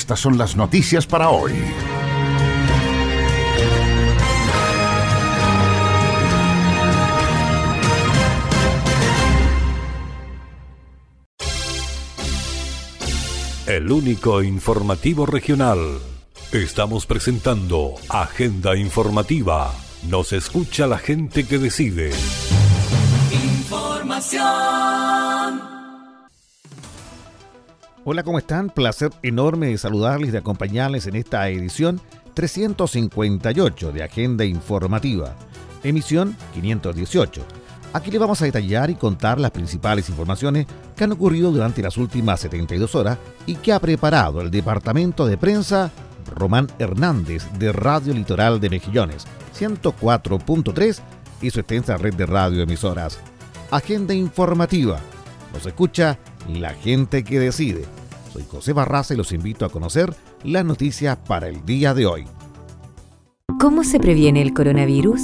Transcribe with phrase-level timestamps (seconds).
[0.00, 1.52] Estas son las noticias para hoy.
[13.66, 15.98] El único informativo regional.
[16.50, 19.70] Estamos presentando Agenda Informativa.
[20.08, 22.10] Nos escucha la gente que decide.
[23.30, 24.89] Información.
[28.02, 28.70] Hola, ¿cómo están?
[28.70, 32.00] Placer enorme de saludarles y de acompañarles en esta edición
[32.32, 35.34] 358 de Agenda Informativa,
[35.82, 37.42] emisión 518.
[37.92, 41.98] Aquí le vamos a detallar y contar las principales informaciones que han ocurrido durante las
[41.98, 45.90] últimas 72 horas y que ha preparado el Departamento de Prensa
[46.34, 49.26] Román Hernández de Radio Litoral de Mejillones,
[49.58, 51.00] 104.3
[51.42, 53.18] y su extensa red de radioemisoras.
[53.70, 54.98] Agenda informativa.
[55.52, 57.84] Nos escucha la gente que decide.
[58.32, 62.26] Soy José Barraza y los invito a conocer las noticias para el día de hoy.
[63.58, 65.22] ¿Cómo se previene el coronavirus?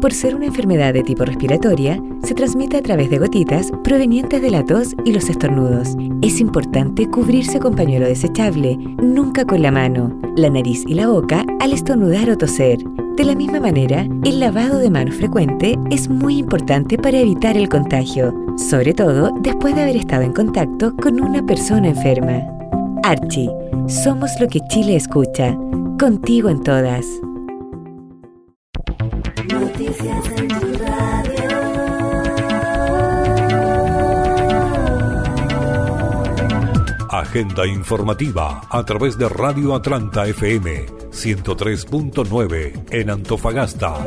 [0.00, 4.50] Por ser una enfermedad de tipo respiratoria, se transmite a través de gotitas provenientes de
[4.50, 5.96] la tos y los estornudos.
[6.22, 11.44] Es importante cubrirse con pañuelo desechable, nunca con la mano, la nariz y la boca
[11.60, 12.78] al estornudar o toser.
[13.16, 17.68] De la misma manera, el lavado de manos frecuente es muy importante para evitar el
[17.68, 22.42] contagio, sobre todo después de haber estado en contacto con una persona enferma.
[23.04, 23.48] Archie,
[23.86, 25.56] somos lo que Chile escucha,
[25.96, 27.06] contigo en todas.
[29.48, 31.44] Noticias en tu radio.
[37.10, 44.04] Agenda informativa a través de Radio Atlanta FM 103.9 en Antofagasta.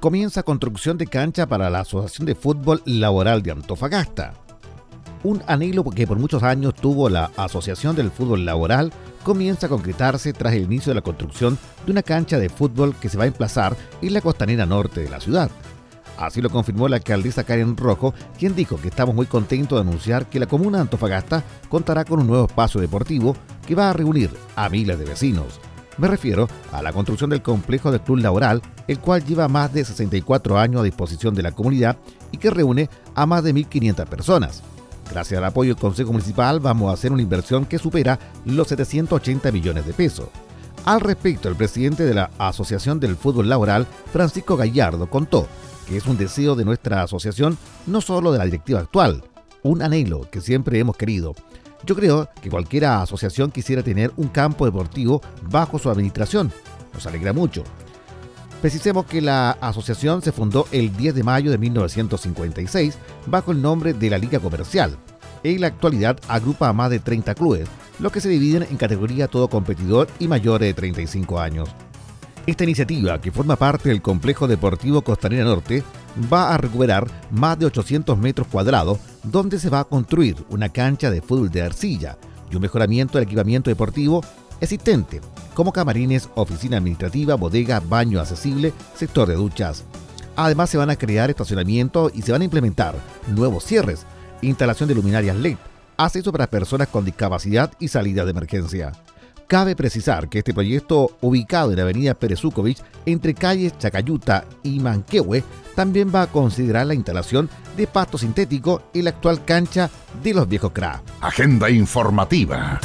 [0.00, 4.32] Comienza construcción de cancha para la Asociación de Fútbol Laboral de Antofagasta.
[5.22, 8.90] Un anhelo que por muchos años tuvo la Asociación del Fútbol Laboral
[9.22, 13.10] comienza a concretarse tras el inicio de la construcción de una cancha de fútbol que
[13.10, 15.50] se va a emplazar en la costanera norte de la ciudad.
[16.20, 20.26] Así lo confirmó la alcaldesa Karen Rojo, quien dijo que estamos muy contentos de anunciar
[20.26, 23.34] que la comuna Antofagasta contará con un nuevo espacio deportivo
[23.66, 25.58] que va a reunir a miles de vecinos.
[25.96, 29.82] Me refiero a la construcción del complejo del Club Laboral, el cual lleva más de
[29.82, 31.96] 64 años a disposición de la comunidad
[32.30, 34.62] y que reúne a más de 1.500 personas.
[35.10, 39.50] Gracias al apoyo del Consejo Municipal vamos a hacer una inversión que supera los 780
[39.52, 40.28] millones de pesos.
[40.84, 45.46] Al respecto, el presidente de la Asociación del Fútbol Laboral, Francisco Gallardo, contó
[45.96, 49.24] es un deseo de nuestra asociación, no solo de la directiva actual,
[49.62, 51.34] un anhelo que siempre hemos querido.
[51.84, 56.52] Yo creo que cualquier asociación quisiera tener un campo deportivo bajo su administración.
[56.92, 57.64] Nos alegra mucho.
[58.60, 63.94] Precisemos que la asociación se fundó el 10 de mayo de 1956 bajo el nombre
[63.94, 64.96] de la Liga Comercial.
[65.42, 67.66] En la actualidad agrupa a más de 30 clubes,
[67.98, 71.70] los que se dividen en categoría todo competidor y mayores de 35 años.
[72.46, 75.82] Esta iniciativa, que forma parte del complejo deportivo Costanera Norte,
[76.32, 81.10] va a recuperar más de 800 metros cuadrados, donde se va a construir una cancha
[81.10, 82.16] de fútbol de arcilla
[82.50, 84.22] y un mejoramiento del equipamiento deportivo
[84.60, 85.20] existente,
[85.54, 89.84] como camarines, oficina administrativa, bodega, baño accesible, sector de duchas.
[90.36, 92.94] Además se van a crear estacionamientos y se van a implementar
[93.28, 94.06] nuevos cierres,
[94.40, 95.56] instalación de luminarias LED,
[95.98, 98.92] acceso para personas con discapacidad y salida de emergencia.
[99.50, 105.42] Cabe precisar que este proyecto, ubicado en la avenida Perezúkovich, entre calles Chacayuta y Manquehue,
[105.74, 109.90] también va a considerar la instalación de pasto sintético en la actual cancha
[110.22, 111.02] de los viejos CRA.
[111.20, 112.78] Agenda informativa.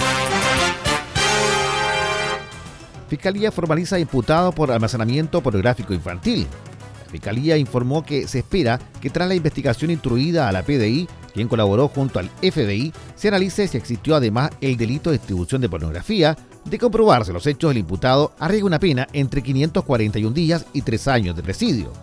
[3.10, 6.48] Fiscalía formaliza imputado por almacenamiento pornográfico infantil.
[7.06, 11.48] La Fiscalía informó que se espera que tras la investigación instruida a la PDI, quien
[11.48, 16.36] colaboró junto al FBI, se analice si existió además el delito de distribución de pornografía.
[16.66, 21.36] De comprobarse los hechos, el imputado arriesga una pena entre 541 días y 3 años
[21.36, 21.94] de presidio.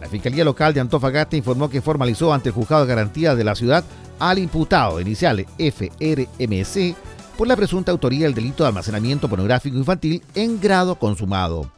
[0.00, 3.54] La Fiscalía Local de Antofagasta informó que formalizó ante el Juzgado de Garantía de la
[3.54, 3.84] ciudad
[4.18, 6.96] al imputado de iniciales FRMC
[7.36, 11.70] por la presunta autoría del delito de almacenamiento pornográfico infantil en grado consumado.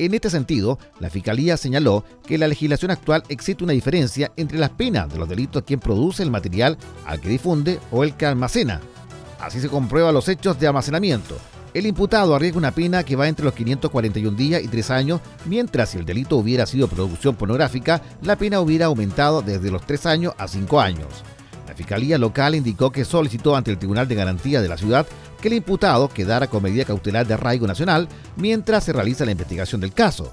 [0.00, 4.58] En este sentido, la Fiscalía señaló que en la legislación actual existe una diferencia entre
[4.58, 6.76] las penas de los delitos quien produce el material
[7.06, 8.80] al que difunde o el que almacena.
[9.40, 11.36] Así se comprueba los hechos de almacenamiento.
[11.74, 15.90] El imputado arriesga una pena que va entre los 541 días y 3 años, mientras
[15.90, 20.34] si el delito hubiera sido producción pornográfica, la pena hubiera aumentado desde los 3 años
[20.38, 21.08] a 5 años.
[21.66, 25.04] La Fiscalía Local indicó que solicitó ante el Tribunal de Garantía de la ciudad
[25.40, 29.80] que el imputado quedara con medida cautelar de arraigo nacional mientras se realiza la investigación
[29.80, 30.32] del caso.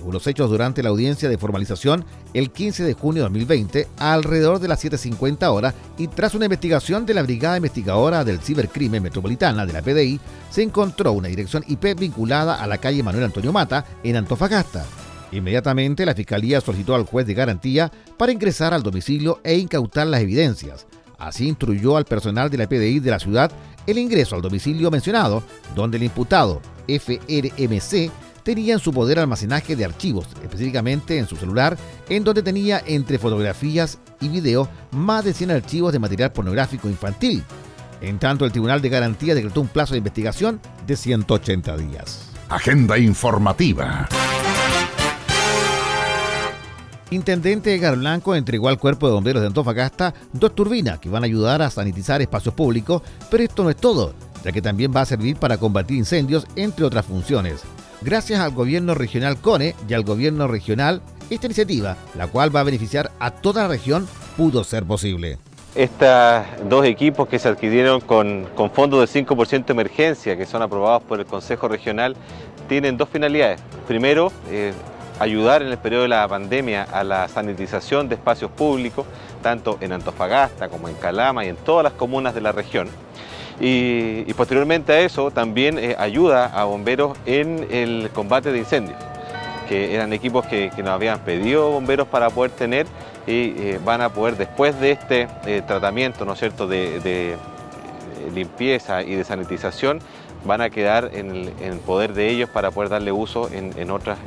[0.00, 4.58] Según los hechos durante la audiencia de formalización el 15 de junio de 2020, alrededor
[4.58, 9.66] de las 7.50 horas y tras una investigación de la Brigada Investigadora del Cibercrimen Metropolitana
[9.66, 10.18] de la PDI,
[10.50, 14.86] se encontró una dirección IP vinculada a la calle Manuel Antonio Mata en Antofagasta.
[15.32, 20.22] Inmediatamente la Fiscalía solicitó al juez de garantía para ingresar al domicilio e incautar las
[20.22, 20.86] evidencias.
[21.18, 23.52] Así instruyó al personal de la PDI de la ciudad
[23.86, 25.42] el ingreso al domicilio mencionado,
[25.76, 28.10] donde el imputado FRMC
[28.42, 31.76] tenía en su poder almacenaje de archivos, específicamente en su celular,
[32.08, 37.42] en donde tenía entre fotografías y video más de 100 archivos de material pornográfico infantil.
[38.00, 42.30] En tanto, el Tribunal de Garantía decretó un plazo de investigación de 180 días.
[42.48, 44.08] Agenda informativa.
[47.10, 51.26] Intendente Edgar Blanco entregó al Cuerpo de Bomberos de Antofagasta dos turbinas que van a
[51.26, 54.14] ayudar a sanitizar espacios públicos, pero esto no es todo,
[54.44, 57.62] ya que también va a servir para combatir incendios, entre otras funciones.
[58.02, 62.64] Gracias al gobierno regional CONE y al gobierno regional, esta iniciativa, la cual va a
[62.64, 64.08] beneficiar a toda la región,
[64.38, 65.36] pudo ser posible.
[65.74, 71.02] Estos dos equipos que se adquirieron con, fondos de 5% de emergencia, que son aprobados
[71.02, 72.16] por el Consejo Regional,
[72.70, 73.60] tienen dos finalidades.
[73.86, 74.72] Primero, eh,
[75.18, 79.04] ayudar en el periodo de la pandemia a la sanitización de espacios públicos,
[79.42, 82.88] tanto en Antofagasta como en Calama y en todas las comunas de la región.
[83.60, 88.96] Y, posteriormente a eso también eh, ayuda a bomberos en el combate de incendios,
[89.68, 92.86] que eran equipos que, nos habían pedido bomberos para poder tener
[93.26, 97.36] y eh, van a poder después de este eh, tratamiento, ¿no es cierto?, de,
[98.34, 99.98] limpieza y de sanitización,
[100.44, 104.18] van a quedar en el, poder de ellos para poder darle uso en otras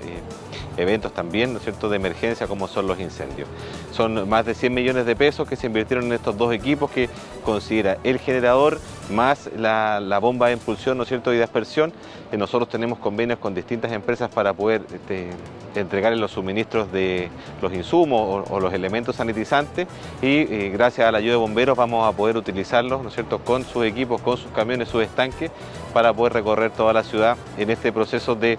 [0.78, 3.48] eventos también, ¿no es cierto?, de emergencia como son los incendios.
[3.92, 7.10] Son más de 100 millones de pesos que se invirtieron en estos dos equipos que
[7.44, 8.80] considera el generador
[9.10, 11.94] más la, bomba de impulsión, ¿no cierto?, y de aspersión.
[12.32, 15.30] Nosotros tenemos convenios con distintas empresas para poder este,
[15.76, 17.30] entregarles los suministros de
[17.62, 19.88] los insumos o, los elementos sanitizantes
[20.22, 23.64] y eh, gracias a la ayuda de bomberos vamos a poder utilizarlos, ¿no cierto?, con
[23.64, 25.52] sus equipos, con sus camiones, sus estanques
[25.94, 28.58] para poder recorrer toda la ciudad en este proceso de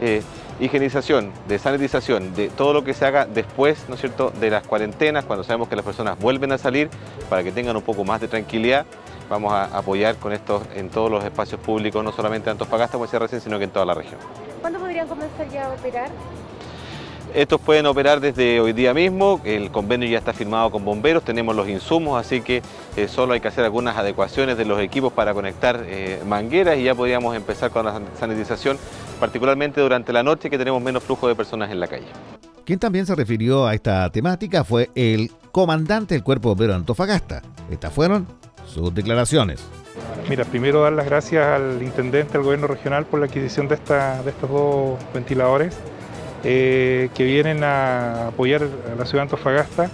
[0.00, 0.22] eh,
[0.60, 4.66] higienización, de sanitización, de todo lo que se haga después, ¿no es cierto?, de las
[4.66, 6.88] cuarentenas, cuando sabemos que las personas vuelven a salir,
[7.28, 8.86] para que tengan un poco más de tranquilidad,
[9.28, 13.04] vamos a apoyar con esto en todos los espacios públicos, no solamente en Antofagasta, como
[13.04, 14.20] decía recién, sino que en toda la región.
[14.60, 16.10] ¿Cuándo podrían comenzar ya a operar?
[17.34, 21.56] Estos pueden operar desde hoy día mismo, el convenio ya está firmado con bomberos, tenemos
[21.56, 22.62] los insumos, así que
[22.94, 26.82] eh, solo hay que hacer algunas adecuaciones de los equipos para conectar eh, mangueras y
[26.82, 28.76] ya podríamos empezar con la sanitización,
[29.22, 32.08] particularmente durante la noche que tenemos menos flujo de personas en la calle.
[32.64, 37.40] Quien también se refirió a esta temática fue el comandante del Cuerpo Bombero de Antofagasta.
[37.70, 38.26] Estas fueron
[38.66, 39.64] sus declaraciones.
[40.28, 44.20] Mira, primero dar las gracias al intendente del gobierno regional por la adquisición de, esta,
[44.24, 45.76] de estos dos ventiladores
[46.42, 49.88] eh, que vienen a apoyar a la ciudad de Antofagasta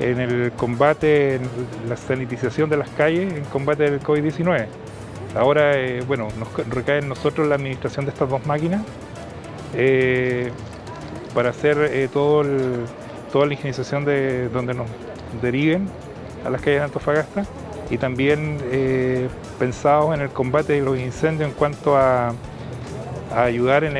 [0.00, 1.42] en el combate, en
[1.86, 4.68] la sanitización de las calles, en combate del COVID-19.
[5.34, 8.82] Ahora, eh, bueno, nos recae en nosotros la administración de estas dos máquinas
[9.74, 10.50] eh,
[11.34, 12.42] para hacer eh, todo
[13.32, 14.88] toda la higienización de donde nos
[15.40, 15.88] deriven
[16.44, 17.44] a las calles de Antofagasta
[17.88, 18.58] y también
[19.60, 22.32] pensados en el combate de los incendios en cuanto a,
[23.32, 23.94] ayudar en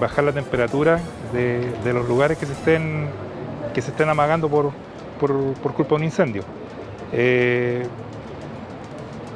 [0.00, 0.98] bajar la temperatura
[1.34, 3.08] de, de, los lugares que se estén,
[3.74, 4.70] que se estén amagando por,
[5.20, 6.42] por, por culpa de un incendio.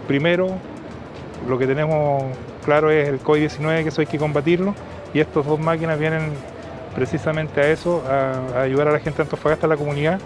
[0.07, 0.49] Primero,
[1.49, 2.25] lo que tenemos
[2.65, 4.75] claro es el COVID-19, que eso hay que combatirlo,
[5.15, 6.31] y estas dos máquinas vienen
[6.95, 10.21] precisamente a eso, a, ayudar a la gente de Antofagasta, a la comunidad,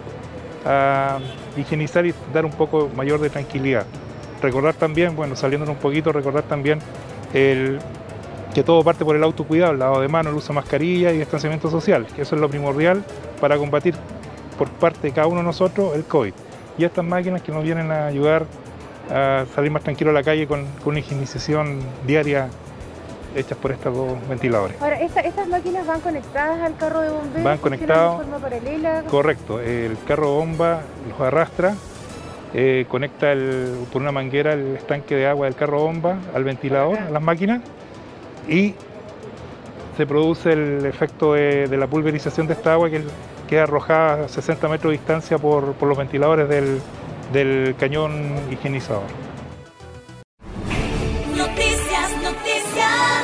[0.65, 1.19] a
[1.55, 3.85] higienizar y dar un poco mayor de tranquilidad.
[4.41, 6.79] Recordar también, bueno, saliendo un poquito, recordar también
[7.33, 7.79] el,
[8.53, 11.19] que todo parte por el autocuidado, el lavado de manos, el uso de mascarilla y
[11.19, 13.03] distanciamiento social, que eso es lo primordial
[13.39, 13.95] para combatir
[14.57, 16.33] por parte de cada uno de nosotros el COVID.
[16.77, 18.45] Y estas máquinas que nos vienen a ayudar
[19.11, 22.49] a salir más tranquilo a la calle con, con una higienización diaria
[23.35, 24.81] hechas por estos dos ventiladores.
[24.81, 27.43] Ahora, esta, ¿estas máquinas van conectadas al carro de bomberos?
[27.43, 28.19] Van conectados.
[28.19, 29.03] ¿De forma paralela?
[29.03, 31.75] Correcto, el carro bomba los arrastra
[32.53, 33.33] eh, conecta
[33.91, 37.61] por una manguera el estanque de agua del carro bomba al ventilador, a las máquinas,
[38.47, 38.73] y
[39.97, 43.03] se produce el efecto de, la pulverización de esta agua que
[43.49, 46.79] queda arrojada a 60 metros de distancia por, los ventiladores del,
[47.31, 49.03] del cañón higienizador.
[51.35, 53.23] Noticias, noticias.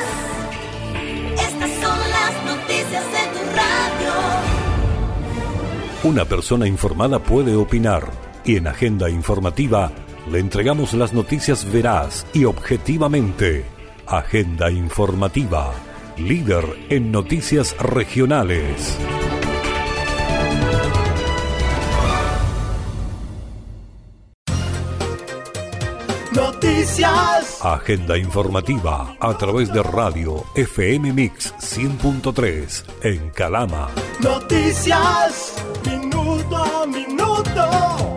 [1.34, 4.12] Estas son las noticias de tu radio.
[6.04, 8.10] Una persona informada puede opinar
[8.44, 9.90] y en Agenda Informativa
[10.30, 13.64] le entregamos las noticias veraz y objetivamente.
[14.06, 15.72] Agenda Informativa,
[16.16, 18.98] líder en noticias regionales.
[27.64, 33.88] Agenda informativa a través de radio FM Mix 100.3 en Calama.
[34.20, 35.54] Noticias.
[35.86, 38.14] Minuto a minuto.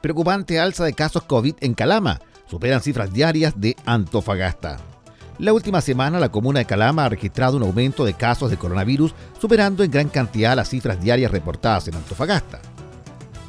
[0.00, 2.20] Preocupante alza de casos COVID en Calama.
[2.48, 4.76] Superan cifras diarias de Antofagasta.
[5.40, 9.16] La última semana la comuna de Calama ha registrado un aumento de casos de coronavirus,
[9.40, 12.60] superando en gran cantidad las cifras diarias reportadas en Antofagasta.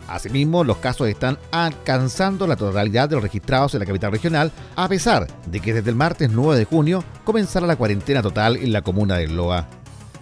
[0.07, 4.87] Asimismo, los casos están alcanzando la totalidad de los registrados en la capital regional, a
[4.87, 8.81] pesar de que desde el martes 9 de junio comenzará la cuarentena total en la
[8.81, 9.67] comuna de Loa.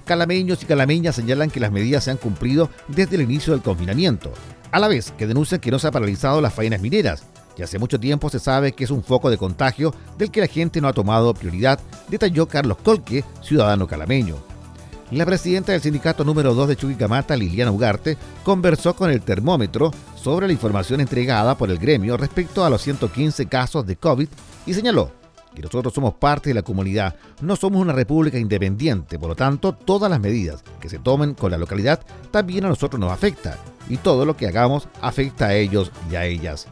[0.05, 4.31] Calameños y calameñas señalan que las medidas se han cumplido desde el inicio del confinamiento,
[4.71, 7.23] a la vez que denuncian que no se han paralizado las faenas mineras,
[7.57, 10.47] y hace mucho tiempo se sabe que es un foco de contagio del que la
[10.47, 14.50] gente no ha tomado prioridad, detalló Carlos Colque, ciudadano calameño.
[15.12, 20.48] La presidenta del sindicato número 2 de Chuquicamata, Liliana Ugarte, conversó con el termómetro sobre
[20.48, 24.30] la información entregada por el gremio respecto a los 115 casos de COVID
[24.65, 25.12] y señaló
[25.53, 29.74] que nosotros somos parte de la comunidad, no somos una república independiente, por lo tanto
[29.74, 32.00] todas las medidas que se tomen con la localidad
[32.32, 33.58] también a nosotros nos afecta
[33.89, 36.68] y todo lo que hagamos afecta a ellos y a ellas.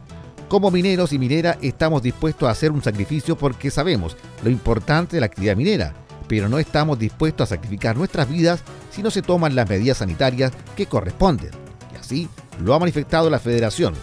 [0.48, 5.20] Como mineros y minera estamos dispuestos a hacer un sacrificio porque sabemos lo importante de
[5.20, 5.94] la actividad minera,
[6.30, 10.52] pero no estamos dispuestos a sacrificar nuestras vidas si no se toman las medidas sanitarias
[10.76, 11.50] que corresponden.
[11.92, 12.28] Y así
[12.62, 13.94] lo ha manifestado la Federación.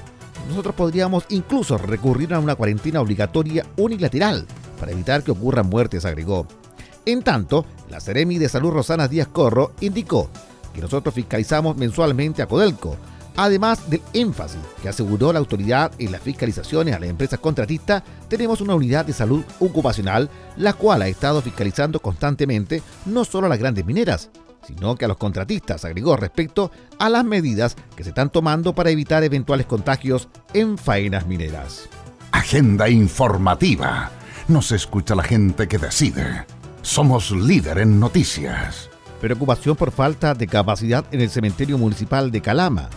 [0.50, 4.46] Nosotros podríamos incluso recurrir a una cuarentena obligatoria unilateral
[4.78, 6.46] para evitar que ocurran muertes, agregó.
[7.06, 10.30] En tanto, la Seremi de Salud Rosana Díaz Corro indicó
[10.74, 12.98] que nosotros fiscalizamos mensualmente a Codelco,
[13.38, 18.60] además del énfasis que aseguró la autoridad en las fiscalizaciones a las empresas contratistas, tenemos
[18.60, 23.60] una unidad de salud ocupacional, la cual ha estado fiscalizando constantemente no solo a las
[23.60, 24.30] grandes mineras,
[24.68, 28.90] sino que a los contratistas, agregó respecto a las medidas que se están tomando para
[28.90, 31.88] evitar eventuales contagios en faenas mineras.
[32.32, 34.12] Agenda informativa.
[34.48, 36.46] Nos escucha la gente que decide.
[36.82, 38.90] Somos líder en noticias.
[39.22, 42.90] Preocupación por falta de capacidad en el cementerio municipal de Calama.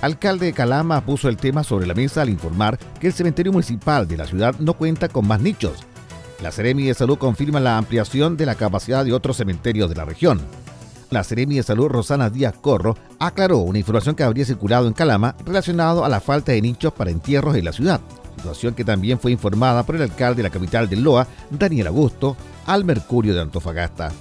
[0.00, 4.06] Alcalde de Calama puso el tema sobre la mesa al informar que el cementerio municipal
[4.06, 5.78] de la ciudad no cuenta con más nichos.
[6.40, 10.04] La Seremi de Salud confirma la ampliación de la capacidad de otros cementerios de la
[10.04, 10.40] región.
[11.10, 15.34] La Seremi de Salud Rosana Díaz Corro aclaró una información que habría circulado en Calama
[15.44, 18.00] relacionado a la falta de nichos para entierros en la ciudad,
[18.36, 22.36] situación que también fue informada por el alcalde de la capital del Loa, Daniel Augusto,
[22.66, 24.12] al Mercurio de Antofagasta.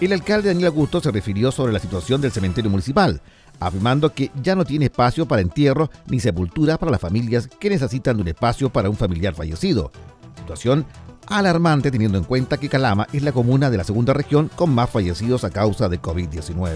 [0.00, 3.22] El alcalde Daniel Augusto se refirió sobre la situación del cementerio municipal,
[3.66, 8.16] afirmando que ya no tiene espacio para entierro ni sepultura para las familias que necesitan
[8.16, 9.90] de un espacio para un familiar fallecido.
[10.36, 10.86] Situación
[11.26, 14.90] alarmante teniendo en cuenta que Calama es la comuna de la segunda región con más
[14.90, 16.70] fallecidos a causa de COVID-19.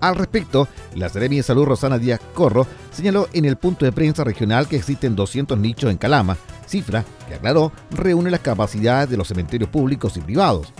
[0.00, 4.24] Al respecto, la Seremi de Salud Rosana Díaz Corro señaló en el punto de prensa
[4.24, 9.28] regional que existen 200 nichos en Calama, cifra que aclaró reúne las capacidades de los
[9.28, 10.72] cementerios públicos y privados,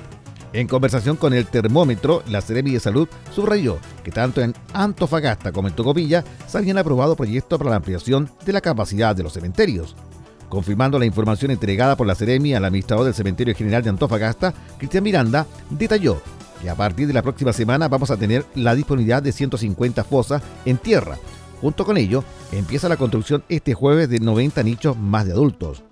[0.52, 5.68] en conversación con el termómetro, la Seremi de Salud subrayó que tanto en Antofagasta como
[5.68, 9.94] en Tocopilla se habían aprobado proyectos para la ampliación de la capacidad de los cementerios.
[10.48, 15.04] Confirmando la información entregada por la Seremi al administrador del Cementerio General de Antofagasta, Cristian
[15.04, 16.20] Miranda, detalló
[16.60, 20.42] que a partir de la próxima semana vamos a tener la disponibilidad de 150 fosas
[20.64, 21.16] en tierra.
[21.60, 25.84] Junto con ello, empieza la construcción este jueves de 90 nichos más de adultos.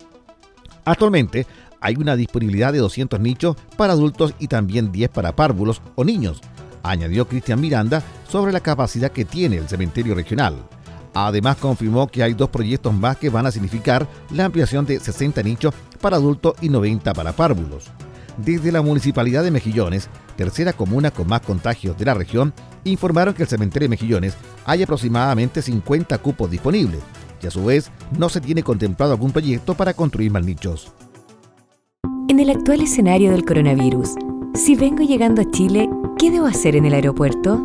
[0.84, 1.46] Actualmente
[1.80, 6.40] hay una disponibilidad de 200 nichos para adultos y también 10 para párvulos o niños,
[6.82, 10.56] añadió Cristian Miranda sobre la capacidad que tiene el cementerio regional.
[11.14, 15.42] Además confirmó que hay dos proyectos más que van a significar la ampliación de 60
[15.42, 17.86] nichos para adultos y 90 para párvulos.
[18.36, 22.54] Desde la Municipalidad de Mejillones, tercera comuna con más contagios de la región,
[22.84, 27.00] informaron que el cementerio de Mejillones hay aproximadamente 50 cupos disponibles
[27.42, 30.92] y a su vez no se tiene contemplado algún proyecto para construir más nichos.
[32.28, 34.14] En el actual escenario del coronavirus,
[34.54, 37.64] si vengo llegando a Chile, ¿qué debo hacer en el aeropuerto?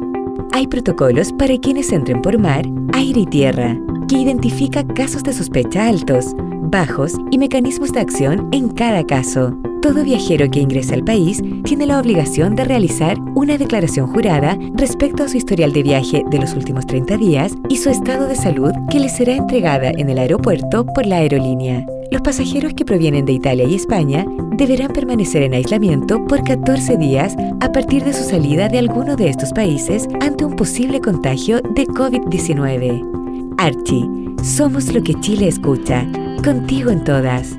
[0.54, 3.76] hay protocolos para quienes entren por mar, aire y tierra,
[4.08, 9.58] que identifica casos de sospecha altos, bajos y mecanismos de acción en cada caso.
[9.82, 15.24] Todo viajero que ingrese al país tiene la obligación de realizar una declaración jurada respecto
[15.24, 18.72] a su historial de viaje de los últimos 30 días y su estado de salud
[18.92, 21.86] que le será entregada en el aeropuerto por la aerolínea.
[22.12, 24.26] Los pasajeros que provienen de Italia y España
[24.58, 29.30] deberán permanecer en aislamiento por 14 días a partir de su salida de alguno de
[29.30, 33.56] estos países ante un posible contagio de COVID-19.
[33.58, 34.10] Archie,
[34.44, 36.08] somos lo que Chile escucha.
[36.44, 37.58] Contigo en todas.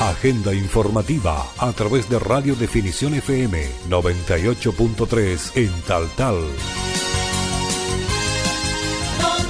[0.00, 6.08] Agenda informativa a través de Radio Definición FM 98.3 en Tal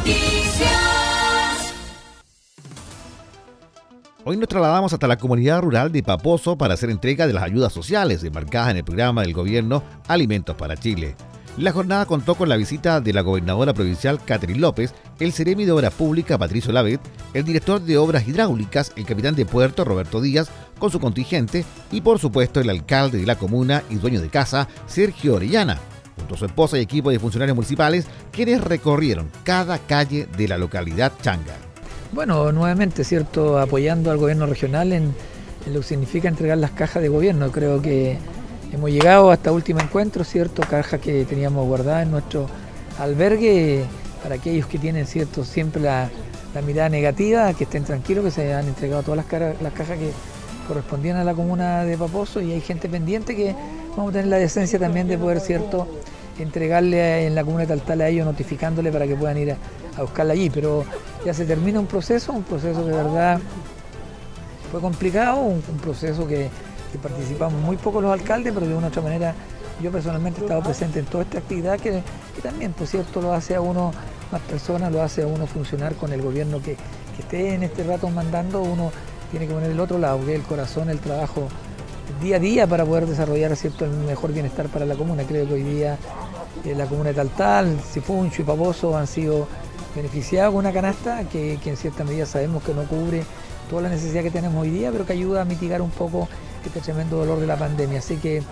[0.06, 1.66] Tal.
[4.24, 7.72] Hoy nos trasladamos hasta la comunidad rural de Paposo para hacer entrega de las ayudas
[7.72, 11.16] sociales enmarcadas en el programa del gobierno Alimentos para Chile.
[11.58, 15.72] La jornada contó con la visita de la gobernadora provincial Catherine López, el Ceremi de
[15.72, 17.00] Obras Públicas Patricio Lavet,
[17.32, 22.02] el director de Obras Hidráulicas, el capitán de puerto Roberto Díaz, con su contingente, y
[22.02, 25.80] por supuesto el alcalde de la comuna y dueño de casa, Sergio Orellana,
[26.16, 30.58] junto a su esposa y equipo de funcionarios municipales, quienes recorrieron cada calle de la
[30.58, 31.54] localidad Changa.
[32.12, 33.58] Bueno, nuevamente, ¿cierto?
[33.58, 35.14] Apoyando al gobierno regional en,
[35.72, 37.50] lo que significa entregar las cajas de gobierno.
[37.50, 38.18] Creo que
[38.72, 40.62] hemos llegado hasta último encuentro, ¿cierto?
[40.62, 42.48] Cajas que teníamos guardadas en nuestro
[42.98, 43.84] albergue
[44.22, 45.44] para aquellos que tienen, ¿cierto?
[45.44, 46.08] Siempre la,
[46.64, 50.10] mirada negativa, que estén tranquilos, que se han entregado todas las cajas que
[50.66, 53.54] correspondían a la comuna de Paposo y hay gente pendiente que
[53.96, 55.86] vamos a tener la decencia también de poder, ¿cierto?
[56.38, 60.34] entregarle en la comuna de Taltal a ellos, notificándole para que puedan ir a, buscarla
[60.34, 60.50] allí.
[60.50, 60.84] Pero
[61.24, 63.40] ya se termina un proceso, un proceso que de verdad
[64.70, 66.48] fue complicado, un, proceso que,
[66.92, 69.34] que participamos muy poco los alcaldes, pero de una u otra manera
[69.82, 72.02] yo personalmente he estado presente en toda esta actividad que,
[72.34, 73.92] que también, por cierto, lo hace a uno
[74.32, 76.76] más personas, lo hace a uno funcionar con el gobierno que,
[77.14, 78.90] que esté en este rato mandando, uno
[79.30, 81.48] tiene que poner el otro lado, que el corazón, el trabajo
[82.20, 83.84] día a día para poder desarrollar ¿cierto?
[83.84, 85.24] el mejor bienestar para la comuna.
[85.24, 85.98] Creo que hoy día
[86.64, 89.48] eh, la comuna de Taltal, Sifuncho y Paposo han sido
[89.94, 93.24] beneficiados con una canasta que en cierta medida sabemos que no cubre
[93.68, 96.28] toda la necesidad que tenemos hoy día, pero que ayuda a mitigar un poco
[96.64, 97.98] este tremendo dolor de la pandemia.
[97.98, 98.42] Así que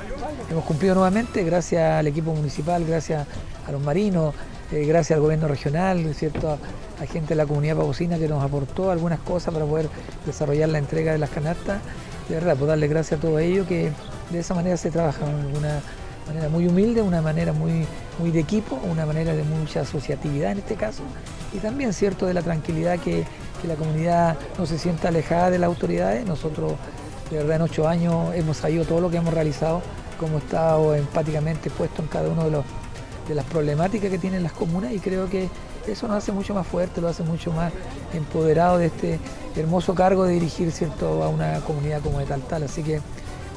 [0.51, 3.27] hemos cumplido nuevamente, gracias al equipo municipal, gracias
[3.67, 4.35] a los marinos,
[4.73, 6.51] eh, gracias al gobierno regional, ¿cierto?
[6.51, 6.59] A,
[7.03, 9.89] a gente de la comunidad pavocina que nos aportó algunas cosas para poder
[10.27, 11.81] desarrollar la entrega de las canastas.
[12.29, 13.91] De verdad, pues darle gracias a todo ello, que
[14.31, 15.81] de esa manera se trabaja de una
[16.27, 17.85] manera muy humilde, una manera muy,
[18.19, 21.03] muy de equipo, una manera de mucha asociatividad en este caso,
[21.53, 23.25] y también cierto de la tranquilidad que,
[23.61, 26.25] que la comunidad no se sienta alejada de las autoridades.
[26.25, 26.73] Nosotros,
[27.31, 29.83] de verdad, en ocho años hemos sabido todo lo que hemos realizado,
[30.19, 32.65] como estado empáticamente puesto en cada uno de los
[33.29, 35.49] de las problemáticas que tienen las comunas y creo que
[35.87, 37.73] eso nos hace mucho más fuerte, lo hace mucho más
[38.13, 39.19] empoderado de este
[39.57, 42.63] hermoso cargo de dirigir cierto a una comunidad como de tal tal.
[42.65, 43.01] Así que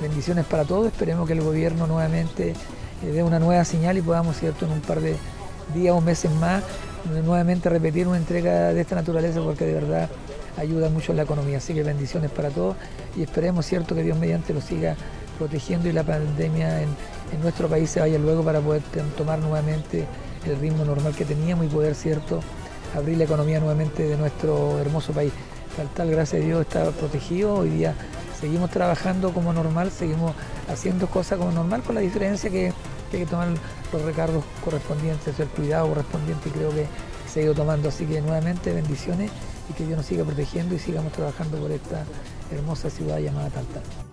[0.02, 4.38] bendiciones para todos, esperemos que el gobierno nuevamente eh, dé una nueva señal y podamos
[4.38, 5.16] cierto en un par de
[5.74, 6.64] días o meses más
[7.24, 10.10] nuevamente repetir una entrega de esta naturaleza porque de verdad
[10.58, 11.58] ayuda mucho en la economía.
[11.58, 12.76] Así que bendiciones para todos
[13.16, 14.96] y esperemos cierto que Dios mediante lo siga
[15.38, 16.90] protegiendo y la pandemia en,
[17.32, 18.82] en nuestro país se vaya luego para poder
[19.18, 20.06] tomar nuevamente
[20.46, 22.40] el ritmo normal que teníamos y poder, cierto,
[22.96, 25.34] abrir la economía nuevamente de nuestro hermoso país.
[25.76, 27.56] Tal, tal, gracias a Dios está protegido.
[27.56, 27.94] Hoy día
[28.40, 30.34] seguimos trabajando como normal, seguimos
[30.70, 32.74] haciendo cosas como normal, con la diferencia que,
[33.12, 33.50] que hay que tomar
[33.94, 36.86] los recargos correspondientes, el cuidado correspondiente y creo que
[37.32, 37.90] se ha ido tomando.
[37.90, 39.32] Así que nuevamente bendiciones
[39.70, 42.06] y que Dios nos siga protegiendo y sigamos trabajando por esta
[42.52, 44.07] hermosa ciudad llamada Taltal.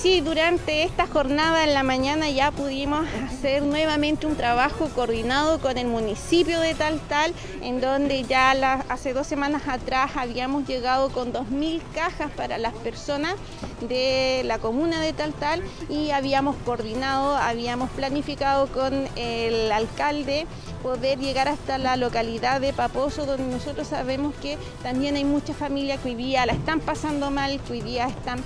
[0.00, 5.76] Sí, durante esta jornada en la mañana ya pudimos hacer nuevamente un trabajo coordinado con
[5.76, 8.52] el municipio de Tal Tal, en donde ya
[8.88, 13.34] hace dos semanas atrás habíamos llegado con 2.000 cajas para las personas
[13.80, 20.46] de la comuna de Tal Tal y habíamos coordinado, habíamos planificado con el alcalde
[20.80, 25.98] poder llegar hasta la localidad de Paposo, donde nosotros sabemos que también hay muchas familias
[26.00, 28.38] que hoy día la están pasando mal, que hoy día están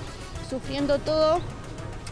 [0.49, 1.39] sufriendo todo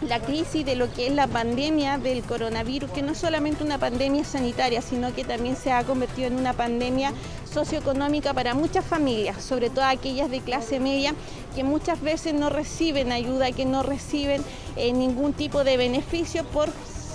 [0.08, 4.24] la crisis de lo que es la pandemia del coronavirus, que no solamente una pandemia
[4.24, 7.14] sanitaria, sino que también se ha convertido en una pandemia
[7.52, 11.14] socioeconómica para muchas familias, sobre todo aquellas de clase media,
[11.56, 14.42] que muchas veces no reciben ayuda, que no reciben
[14.76, 16.70] eh, ningún tipo de beneficio por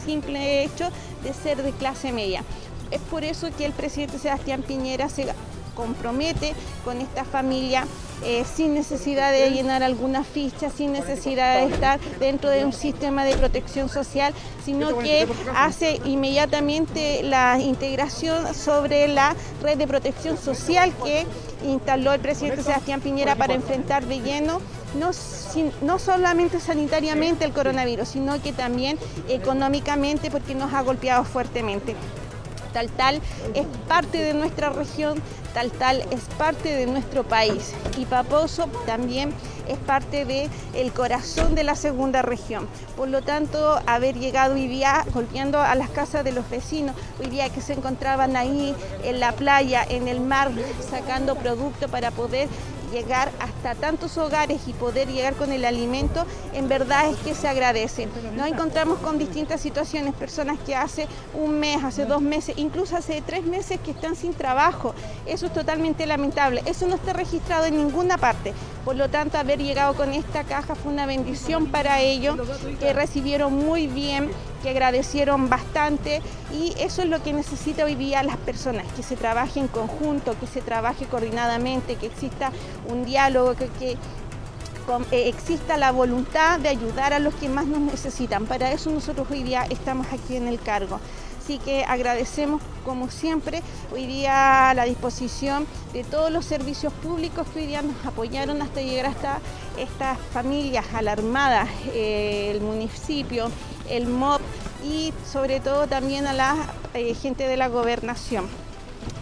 [0.05, 0.89] simple hecho
[1.25, 2.45] de ser de clase media.
[2.93, 5.27] Es por eso que el presidente Sebastián Piñera se
[5.75, 7.85] compromete con esta familia
[8.23, 13.25] eh, sin necesidad de llenar alguna ficha, sin necesidad de estar dentro de un sistema
[13.25, 14.33] de protección social,
[14.65, 21.27] sino que hace inmediatamente la integración sobre la red de protección social que
[21.65, 24.61] instaló el presidente Sebastián Piñera para enfrentar de lleno
[24.99, 25.11] no,
[25.83, 28.99] no, solamente sanitariamente el coronavirus, sino que también
[29.29, 31.95] económicamente porque nos ha golpeado fuertemente.
[32.77, 33.23] Tal Tal
[33.55, 35.23] es parte de nuestra región,
[35.55, 39.33] Tal Tal es parte de nuestro país y Paposo también
[39.67, 42.69] es parte del el corazón de la segunda región.
[42.95, 47.31] Por lo tanto, haber llegado hoy día golpeando a las casas de los vecinos, hoy
[47.31, 50.51] día que se encontraban ahí en la playa, en el mar,
[50.91, 52.47] sacando producto para poder
[52.91, 57.49] llegar hasta tantos hogares y poder llegar con el alimento, en verdad es que se
[57.49, 58.09] agradece.
[58.35, 63.23] Nos encontramos con distintas situaciones, personas que hace un mes, hace dos meses, incluso hace
[63.23, 64.95] tres meses que están sin trabajo.
[65.27, 66.63] Eso es totalmente lamentable.
[66.67, 68.53] Eso no está registrado en ninguna parte.
[68.85, 72.37] Por lo tanto, haber llegado con esta caja fue una bendición para ellos,
[72.79, 74.31] que recibieron muy bien
[74.67, 76.21] que agradecieron bastante
[76.53, 80.35] y eso es lo que necesita hoy día las personas, que se trabaje en conjunto,
[80.41, 82.51] que se trabaje coordinadamente, que exista
[82.89, 83.93] un diálogo, que,
[85.13, 88.47] eh, exista la voluntad de ayudar a los que más nos necesitan.
[88.47, 90.99] Para eso nosotros hoy día estamos aquí en el cargo.
[91.41, 93.63] Así que agradecemos, como siempre,
[93.95, 98.81] hoy día la disposición de todos los servicios públicos que hoy día nos apoyaron hasta
[98.81, 99.39] llegar hasta
[99.79, 103.49] estas familias alarmadas, eh, el municipio,
[103.89, 104.41] el MOB
[104.87, 106.57] y sobre todo también a la
[106.95, 108.47] eh, gente de la gobernación.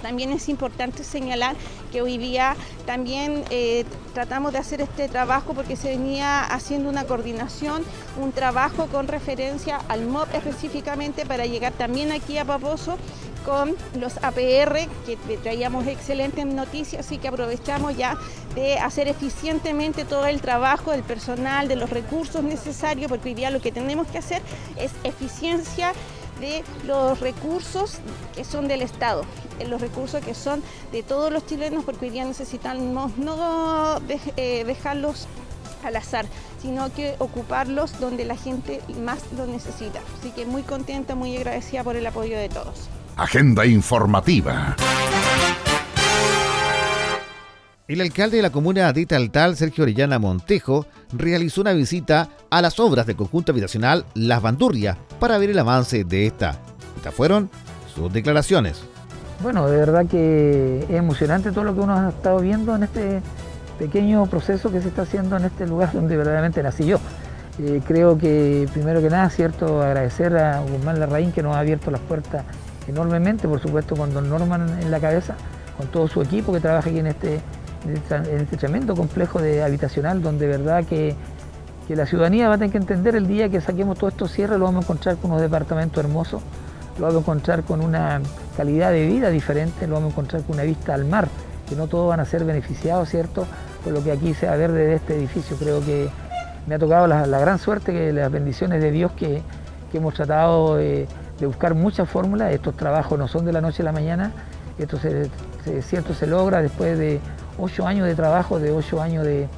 [0.02, 1.56] También es importante señalar
[1.90, 7.04] que hoy día también eh, tratamos de hacer este trabajo porque se venía haciendo una
[7.04, 7.82] coordinación,
[8.20, 12.98] un trabajo con referencia al MOP específicamente para llegar también aquí a Paposo
[13.44, 18.16] con los APR, que traíamos excelentes noticias, así que aprovechamos ya
[18.54, 23.50] de hacer eficientemente todo el trabajo del personal, de los recursos necesarios, porque hoy día
[23.50, 24.42] lo que tenemos que hacer
[24.76, 25.92] es eficiencia
[26.40, 27.98] de los recursos
[28.34, 29.24] que son del Estado,
[29.66, 34.00] los recursos que son de todos los chilenos, porque hoy día necesitamos no
[34.36, 35.26] eh, dejarlos
[35.84, 36.26] al azar,
[36.60, 40.00] sino que ocuparlos donde la gente más lo necesita.
[40.18, 42.88] Así que muy contenta, muy agradecida por el apoyo de todos.
[43.16, 44.74] Agenda informativa.
[47.86, 52.80] El alcalde de la comuna de Tal, Sergio Orellana Montejo, realizó una visita a las
[52.80, 56.58] obras de conjunto habitacional Las Bandurrias para ver el avance de esta.
[56.96, 57.50] Estas fueron
[57.94, 58.82] sus declaraciones.
[59.44, 63.20] Bueno, de verdad que es emocionante todo lo que uno ha estado viendo en este
[63.78, 66.98] pequeño proceso que se está haciendo en este lugar donde verdaderamente nací yo.
[67.60, 71.92] Eh, creo que primero que nada, cierto, agradecer a Guzmán Larraín que nos ha abierto
[71.92, 72.44] las puertas
[72.88, 75.34] enormemente, por supuesto con Don Norman en la cabeza,
[75.76, 77.40] con todo su equipo que trabaja aquí en este,
[77.84, 81.14] en este tremendo complejo de habitacional, donde de verdad que,
[81.88, 84.64] la ciudadanía va a tener que entender el día que saquemos todo esto cierre, lo
[84.64, 86.42] vamos a encontrar con unos departamentos hermosos,
[86.98, 88.22] lo vamos a encontrar con una
[88.56, 91.28] calidad de vida diferente, lo vamos a encontrar con una vista al mar,
[91.68, 93.46] que no todos van a ser beneficiados, ¿cierto?,
[93.82, 95.58] por lo que aquí se va a ver desde este edificio.
[95.58, 96.08] Creo que
[96.66, 99.42] me ha tocado la, gran suerte, que las bendiciones de Dios que,
[99.92, 101.06] hemos tratado de
[101.38, 102.52] de buscar muchas fórmulas.
[102.52, 104.32] Estos trabajos no son de la noche a la mañana,
[104.78, 105.30] esto se,
[105.82, 107.20] cierto se logra después de
[107.58, 109.48] ocho años de trabajo, de ocho años de,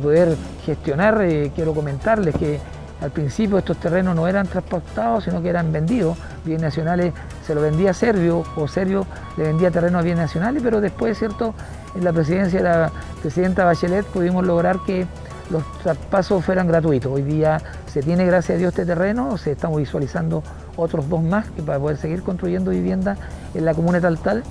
[0.00, 1.22] poder gestionar.
[1.22, 2.58] Eh, quiero comentarles que
[3.00, 6.16] al principio estos terrenos no eran transportados, sino que eran vendidos.
[6.44, 7.12] Bien nacionales
[7.46, 11.18] se lo vendía a Servio o Servio le vendía terreno a bien nacionales, pero después,
[11.18, 11.54] ¿cierto?
[11.94, 15.06] En la presidencia de la presidenta Bachelet pudimos lograr que
[15.50, 17.12] los traspasos fueran gratuitos.
[17.12, 20.42] Hoy día se tiene, gracias a Dios, este terreno, se estamos visualizando
[20.76, 23.16] otros dos más para poder seguir construyendo vivienda
[23.54, 24.42] en la comuna de Taltal.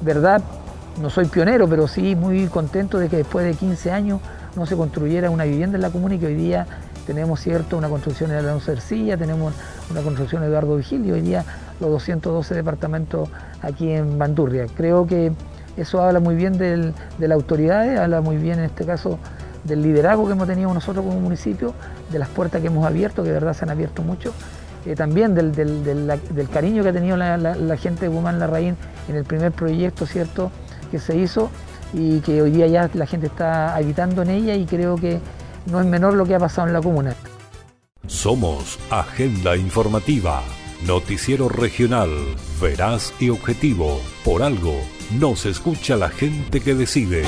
[0.00, 0.42] Verdad,
[1.00, 4.20] no soy pionero, pero sí muy contento de que después de 15 años
[4.56, 6.66] no se construyera una vivienda en la comuna y que hoy día
[7.06, 9.52] tenemos cierto una construcción en Alonso Ercilla, tenemos
[9.90, 11.44] una construcción en Eduardo Vigilio, hoy día
[11.80, 13.28] los 212 departamentos
[13.60, 14.66] aquí en Bandurria.
[14.74, 15.32] Creo que
[15.76, 19.18] eso habla muy bien de la autoridad, habla muy bien en este caso
[19.64, 21.74] del liderazgo que hemos tenido nosotros como municipio,
[22.10, 24.32] de las puertas que hemos abierto, que de verdad se han abierto mucho,
[24.86, 28.76] eh, también del, cariño que ha tenido la, gente de Guzmán Larraín
[29.08, 30.50] en el primer proyecto, ¿cierto?,
[30.90, 31.50] que se hizo
[31.92, 35.20] y que hoy día ya la gente está habitando en ella y creo que
[35.66, 37.14] no es menor lo que ha pasado en la comuna.
[38.06, 40.42] Somos Agenda Informativa,
[40.86, 42.10] noticiero regional,
[42.60, 44.00] veraz y objetivo.
[44.24, 44.74] Por algo,
[45.18, 47.24] nos escucha la gente que decide.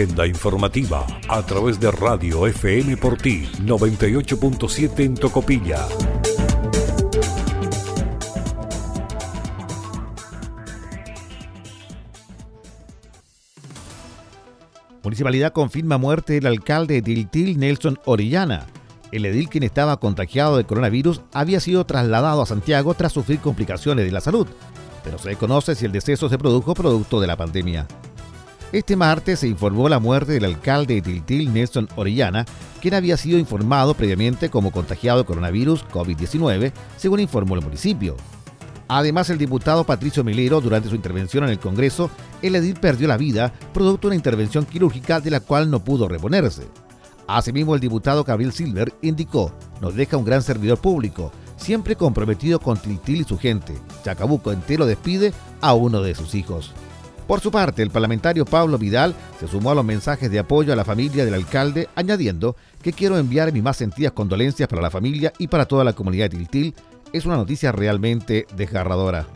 [0.00, 5.86] Agenda informativa a través de Radio FM por ti 98.7 en Tocopilla.
[15.02, 18.68] Municipalidad confirma muerte del alcalde de Tiltil, Nelson Orellana.
[19.12, 24.06] El edil quien estaba contagiado de coronavirus había sido trasladado a Santiago tras sufrir complicaciones
[24.06, 24.46] de la salud,
[25.04, 27.86] pero se desconoce si el deceso se produjo producto de la pandemia.
[28.72, 32.46] Este martes se informó la muerte del alcalde de Tiltil, Nelson Orellana,
[32.80, 38.16] quien había sido informado previamente como contagiado de coronavirus COVID-19, según informó el municipio.
[38.86, 42.10] Además, el diputado Patricio Milero, durante su intervención en el Congreso,
[42.42, 46.08] el edil perdió la vida producto de una intervención quirúrgica de la cual no pudo
[46.08, 46.68] reponerse.
[47.26, 52.78] Asimismo, el diputado Gabriel Silver indicó, nos deja un gran servidor público, siempre comprometido con
[52.78, 53.74] Tiltil y su gente.
[54.04, 56.72] Chacabuco entero despide a uno de sus hijos.
[57.30, 60.76] Por su parte, el parlamentario Pablo Vidal se sumó a los mensajes de apoyo a
[60.76, 65.32] la familia del alcalde, añadiendo que quiero enviar mis más sentidas condolencias para la familia
[65.38, 66.74] y para toda la comunidad de Tiltil.
[67.12, 69.28] Es una noticia realmente desgarradora.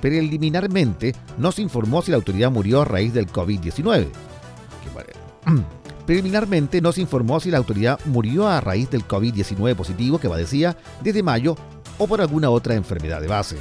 [0.00, 4.06] Preliminarmente, no se informó si la autoridad murió a raíz del COVID-19.
[6.06, 10.74] Preliminarmente no se informó si la autoridad murió a raíz del COVID-19 positivo que padecía
[11.02, 11.58] desde mayo
[11.98, 13.58] o por alguna otra enfermedad de base.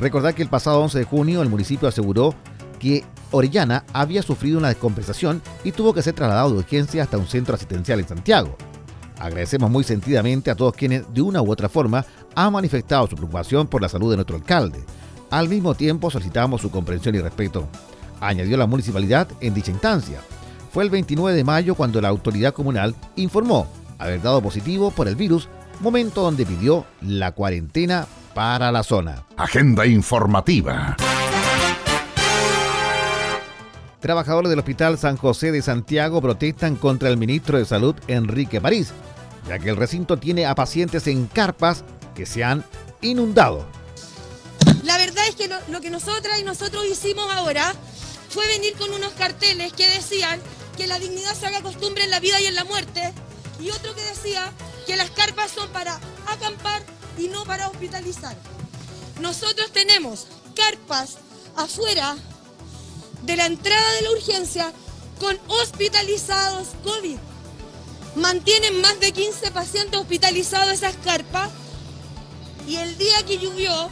[0.00, 2.34] Recordar que el pasado 11 de junio el municipio aseguró
[2.82, 7.28] que Orellana había sufrido una descompensación y tuvo que ser trasladado de urgencia hasta un
[7.28, 8.56] centro asistencial en Santiago.
[9.20, 13.68] Agradecemos muy sentidamente a todos quienes de una u otra forma han manifestado su preocupación
[13.68, 14.84] por la salud de nuestro alcalde.
[15.30, 17.68] Al mismo tiempo solicitamos su comprensión y respeto,
[18.20, 20.18] añadió la municipalidad en dicha instancia.
[20.72, 23.68] Fue el 29 de mayo cuando la autoridad comunal informó
[23.98, 25.48] haber dado positivo por el virus,
[25.80, 29.24] momento donde pidió la cuarentena para la zona.
[29.36, 30.96] Agenda informativa.
[34.02, 38.88] Trabajadores del Hospital San José de Santiago protestan contra el ministro de Salud, Enrique París,
[39.46, 41.84] ya que el recinto tiene a pacientes en carpas
[42.16, 42.64] que se han
[43.00, 43.64] inundado.
[44.82, 47.72] La verdad es que lo, que nosotras y nosotros hicimos ahora
[48.28, 50.40] fue venir con unos carteles que decían
[50.76, 53.12] que la dignidad se haga costumbre en la vida y en la muerte,
[53.60, 54.50] y otro que decía
[54.84, 56.82] que las carpas son para acampar
[57.16, 58.36] y no para hospitalizar.
[59.20, 61.18] Nosotros tenemos carpas
[61.56, 62.16] afuera
[63.22, 64.72] de la entrada de la urgencia
[65.18, 67.16] con hospitalizados COVID.
[68.16, 71.50] Mantienen más de 15 pacientes hospitalizados esas carpas
[72.68, 73.88] y el día que llovió,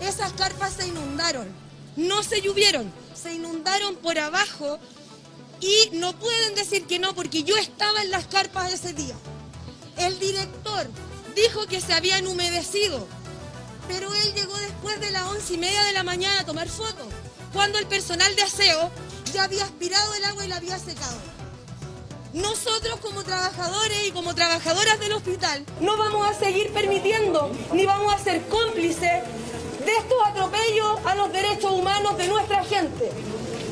[0.00, 1.48] esas carpas se inundaron.
[1.96, 4.78] No se llovieron, se inundaron por abajo
[5.60, 9.16] y no pueden decir que no porque yo estaba en las carpas ese día.
[9.96, 10.88] El director
[11.34, 13.06] dijo que se habían humedecido,
[13.88, 17.06] pero él llegó después de las once y media de la mañana a tomar fotos
[17.58, 18.88] cuando el personal de aseo
[19.34, 21.16] ya había aspirado el agua y la había secado.
[22.32, 28.14] Nosotros como trabajadores y como trabajadoras del hospital no vamos a seguir permitiendo ni vamos
[28.14, 29.24] a ser cómplices
[29.84, 33.10] de estos atropellos a los derechos humanos de nuestra gente.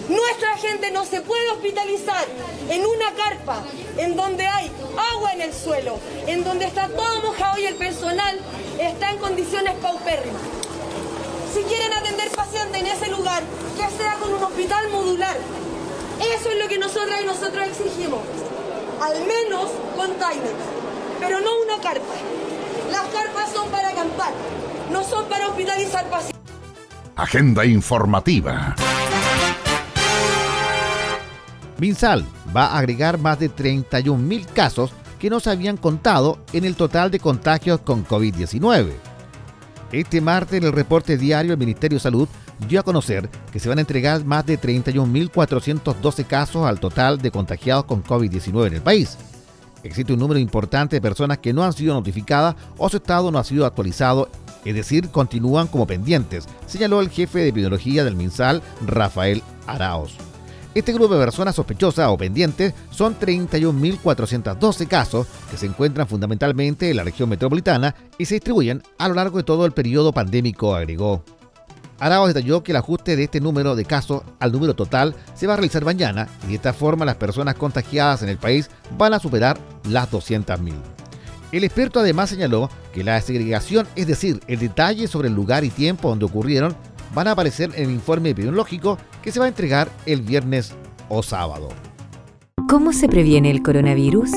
[0.09, 2.27] Nuestra gente no se puede hospitalizar
[2.68, 3.62] en una carpa
[3.99, 4.68] en donde hay
[5.12, 8.37] agua en el suelo, en donde está todo mojado y el personal
[8.81, 10.42] está en condiciones paupérrimas.
[11.57, 13.42] Si quieren atender pacientes en ese lugar,
[13.79, 15.38] que sea con un hospital modular.
[16.21, 18.21] Eso es lo que nosotras y nosotros exigimos.
[19.01, 20.53] Al menos containers,
[21.19, 22.12] pero no una carpa.
[22.90, 24.35] Las carpas son para acampar,
[24.92, 26.38] no son para hospitalizar pacientes.
[27.16, 28.77] Agenda informativa.
[31.79, 36.77] Minsal va a agregar más de 31.000 casos que no se habían contado en el
[36.77, 39.15] total de contagios con COVID-19.
[39.92, 42.29] Este martes en el reporte diario el Ministerio de Salud
[42.68, 47.31] dio a conocer que se van a entregar más de 31.412 casos al total de
[47.31, 49.16] contagiados con COVID-19 en el país.
[49.85, 53.38] Existe un número importante de personas que no han sido notificadas o su estado no
[53.38, 54.29] ha sido actualizado,
[54.64, 60.16] es decir, continúan como pendientes, señaló el jefe de epidemiología del MinSal, Rafael Araos.
[60.77, 66.99] Este grupo de personas sospechosas o pendientes son 31.412 casos que se encuentran fundamentalmente en
[66.99, 71.25] la región metropolitana y se distribuyen a lo largo de todo el periodo pandémico, agregó.
[71.99, 75.55] Araos detalló que el ajuste de este número de casos al número total se va
[75.55, 79.19] a realizar mañana y de esta forma las personas contagiadas en el país van a
[79.19, 79.59] superar
[79.89, 80.75] las 200.000.
[81.53, 85.71] El experto además señaló que la segregación, es decir, el detalle sobre el lugar y
[85.71, 86.77] tiempo donde ocurrieron,
[87.14, 90.75] van a aparecer en el informe epidemiológico que se va a entregar el viernes
[91.09, 91.69] o sábado.
[92.69, 94.31] ¿Cómo se previene el coronavirus?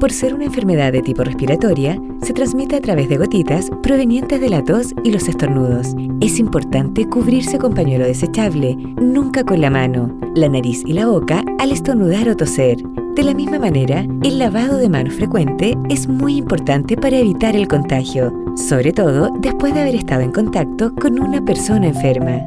[0.00, 4.48] Por ser una enfermedad de tipo respiratoria, se transmite a través de gotitas provenientes de
[4.48, 5.88] la tos y los estornudos.
[6.22, 11.44] Es importante cubrirse con pañuelo desechable, nunca con la mano, la nariz y la boca
[11.58, 12.78] al estornudar o toser.
[13.14, 17.66] De la misma manera, el lavado de manos frecuente es muy importante para evitar el
[17.66, 22.40] contagio, sobre todo después de haber estado en contacto con una persona enferma.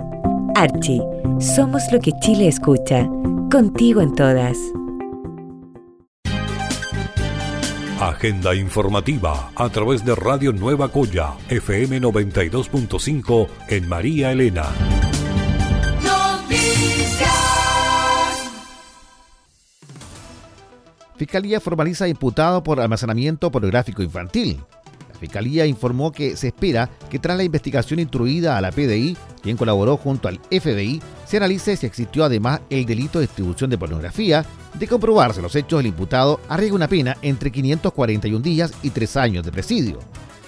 [0.55, 1.01] Archie,
[1.39, 3.09] somos lo que Chile escucha,
[3.51, 4.57] contigo en todas.
[7.99, 14.63] Agenda informativa a través de Radio Nueva Coya, FM 92.5 en María Elena.
[21.15, 24.59] Fiscalía formaliza imputado por almacenamiento pornográfico infantil.
[25.11, 29.55] La Fiscalía informó que se espera que tras la investigación instruida a la PDI, quien
[29.55, 34.43] colaboró junto al FBI, se analice si existió además el delito de distribución de pornografía.
[34.73, 39.45] De comprobarse los hechos, el imputado arriesga una pena entre 541 días y 3 años
[39.45, 39.99] de presidio.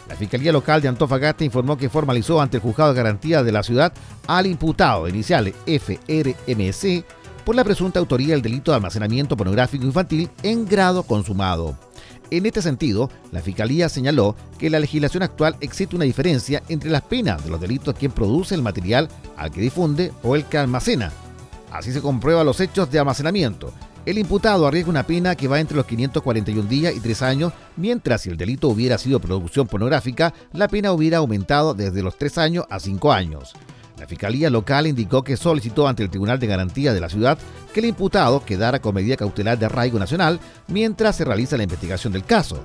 [0.10, 3.64] La Fiscalía Local de Antofagasta informó que formalizó ante el Juzgado de Garantía de la
[3.64, 3.94] ciudad
[4.28, 7.06] al imputado de iniciales FRMC
[7.46, 11.78] por la presunta autoría del delito de almacenamiento pornográfico infantil en grado consumado.
[12.32, 16.90] En este sentido, la Fiscalía señaló que en la legislación actual existe una diferencia entre
[16.90, 20.58] las penas de los delitos quien produce el material al que difunde o el que
[20.58, 21.12] almacena.
[21.72, 23.72] Así se comprueba los hechos de almacenamiento.
[24.06, 28.22] El imputado arriesga una pena que va entre los 541 días y 3 años, mientras
[28.22, 32.66] si el delito hubiera sido producción pornográfica, la pena hubiera aumentado desde los 3 años
[32.70, 33.54] a 5 años.
[34.06, 37.40] La Fiscalía Local indicó que solicitó ante el Tribunal de Garantía de la ciudad
[37.74, 42.14] que el imputado quedara con medida cautelar de arraigo nacional mientras se realiza la investigación
[42.14, 42.60] del caso.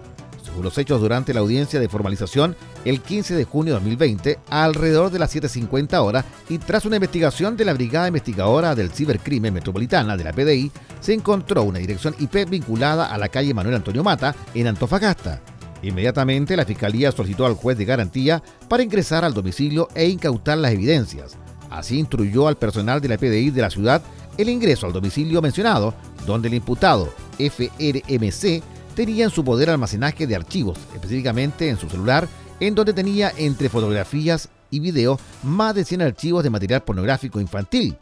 [0.44, 5.10] Según los hechos durante la audiencia de formalización el 15 de junio de 2020, alrededor
[5.10, 10.18] de las 7.50 horas y tras una investigación de la Brigada Investigadora del Cibercrimen Metropolitana
[10.18, 14.34] de la PDI, se encontró una dirección IP vinculada a la calle Manuel Antonio Mata
[14.52, 15.40] en Antofagasta.
[15.82, 20.72] Inmediatamente la Fiscalía solicitó al juez de garantía para ingresar al domicilio e incautar las
[20.72, 21.36] evidencias.
[21.70, 24.02] Así instruyó al personal de la PDI de la ciudad
[24.36, 25.94] el ingreso al domicilio mencionado,
[26.26, 28.62] donde el imputado FRMC
[28.94, 33.68] tenía en su poder almacenaje de archivos, específicamente en su celular, en donde tenía entre
[33.68, 37.96] fotografías y videos más de 100 archivos de material pornográfico infantil.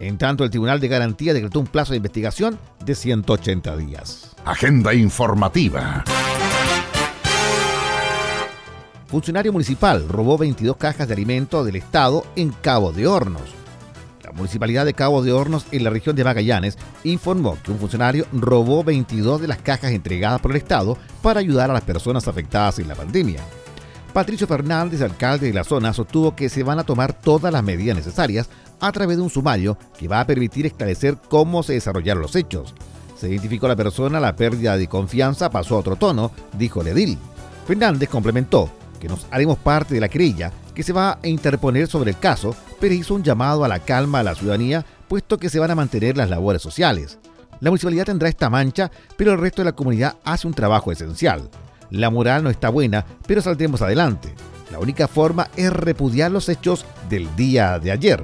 [0.00, 4.36] En tanto, el Tribunal de Garantía decretó un plazo de investigación de 180 días.
[4.44, 6.04] Agenda informativa.
[9.08, 13.54] Funcionario municipal robó 22 cajas de alimentos del Estado en Cabo de Hornos.
[14.22, 18.26] La Municipalidad de Cabo de Hornos, en la región de Magallanes, informó que un funcionario
[18.34, 22.80] robó 22 de las cajas entregadas por el Estado para ayudar a las personas afectadas
[22.80, 23.40] en la pandemia.
[24.12, 27.96] Patricio Fernández, alcalde de la zona, sostuvo que se van a tomar todas las medidas
[27.96, 32.36] necesarias a través de un sumario que va a permitir esclarecer cómo se desarrollaron los
[32.36, 32.74] hechos.
[33.16, 37.16] Se identificó a la persona, la pérdida de confianza pasó a otro tono, dijo Ledil.
[37.66, 42.10] Fernández complementó que nos haremos parte de la querella que se va a interponer sobre
[42.10, 45.58] el caso, pero hizo un llamado a la calma a la ciudadanía, puesto que se
[45.58, 47.18] van a mantener las labores sociales.
[47.60, 51.50] La municipalidad tendrá esta mancha, pero el resto de la comunidad hace un trabajo esencial.
[51.90, 54.32] La moral no está buena, pero saldremos adelante.
[54.70, 58.22] La única forma es repudiar los hechos del día de ayer.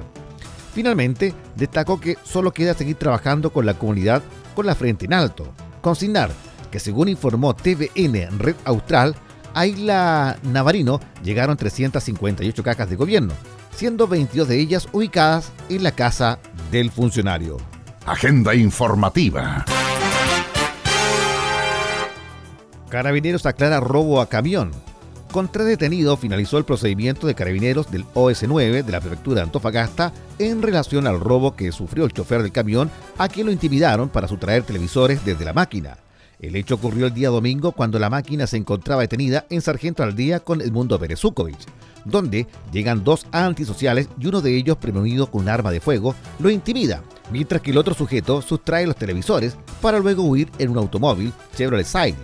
[0.73, 4.21] Finalmente, destacó que solo queda seguir trabajando con la comunidad
[4.55, 5.47] con la frente en alto.
[5.81, 6.31] Consignar
[6.71, 9.15] que según informó TVN Red Austral,
[9.55, 13.33] a Isla Navarino llegaron 358 cajas de gobierno,
[13.75, 16.39] siendo 22 de ellas ubicadas en la casa
[16.71, 17.57] del funcionario.
[18.05, 19.65] Agenda informativa.
[22.89, 24.71] Carabineros aclara robo a camión.
[25.31, 30.61] Contra detenido finalizó el procedimiento de carabineros del OS9 de la prefectura de Antofagasta en
[30.61, 34.63] relación al robo que sufrió el chofer del camión a quien lo intimidaron para sustraer
[34.63, 35.97] televisores desde la máquina.
[36.39, 40.15] El hecho ocurrió el día domingo cuando la máquina se encontraba detenida en Sargento al
[40.15, 41.57] día con Edmundo Berezukovic,
[42.03, 46.49] donde llegan dos antisociales y uno de ellos, premonido con un arma de fuego, lo
[46.49, 51.33] intimida, mientras que el otro sujeto sustrae los televisores para luego huir en un automóvil
[51.55, 52.15] Chevrolet Side.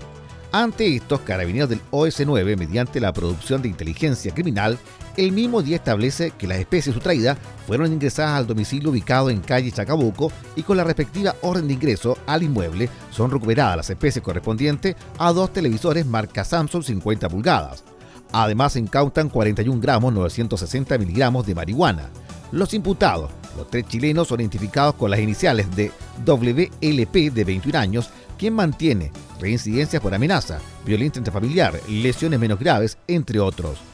[0.53, 4.77] Ante estos carabineros del OS9, mediante la producción de inteligencia criminal,
[5.17, 9.71] el mismo día establece que las especies sustraídas fueron ingresadas al domicilio ubicado en calle
[9.71, 14.95] Chacabuco y con la respectiva orden de ingreso al inmueble son recuperadas las especies correspondientes
[15.17, 17.83] a dos televisores marca Samsung 50 pulgadas.
[18.31, 22.09] Además se incautan 41 gramos 960 miligramos de marihuana.
[22.51, 25.91] Los imputados, los tres chilenos, son identificados con las iniciales de
[26.25, 33.39] WLP de 21 años, quien mantiene reincidencias por amenaza, violencia intrafamiliar, lesiones menos graves, entre
[33.39, 33.90] otros.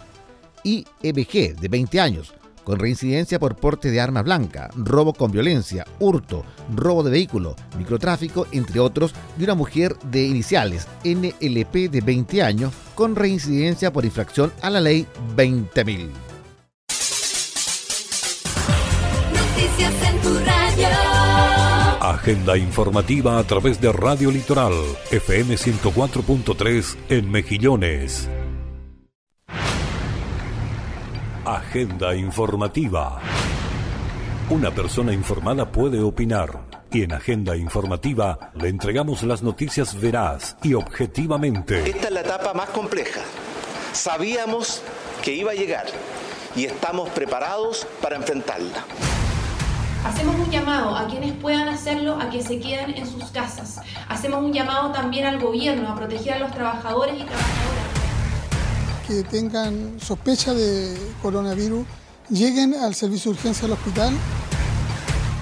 [0.67, 2.33] Y EBG, de 20 años,
[2.65, 6.43] con reincidencia por porte de arma blanca, robo con violencia, hurto,
[6.75, 12.73] robo de vehículo, microtráfico, entre otros, y una mujer de iniciales NLP de 20 años
[12.95, 15.07] con reincidencia por infracción a la ley
[15.37, 16.09] 20.000.
[19.33, 20.89] Noticias en tu radio.
[22.01, 24.73] Agenda informativa a través de Radio Litoral,
[25.11, 28.27] FM 104.3 en Mejillones.
[31.47, 33.21] Agenda informativa.
[34.49, 36.59] Una persona informada puede opinar
[36.91, 41.89] y en Agenda informativa le entregamos las noticias veraz y objetivamente.
[41.89, 43.21] Esta es la etapa más compleja.
[43.93, 44.81] Sabíamos
[45.23, 45.85] que iba a llegar
[46.53, 48.83] y estamos preparados para enfrentarla.
[50.03, 53.79] Hacemos un llamado a quienes puedan hacerlo a que se queden en sus casas.
[54.09, 57.96] Hacemos un llamado también al gobierno a proteger a los trabajadores y trabajadoras
[59.07, 61.85] que tengan sospecha de coronavirus
[62.29, 64.13] lleguen al servicio de urgencia del hospital.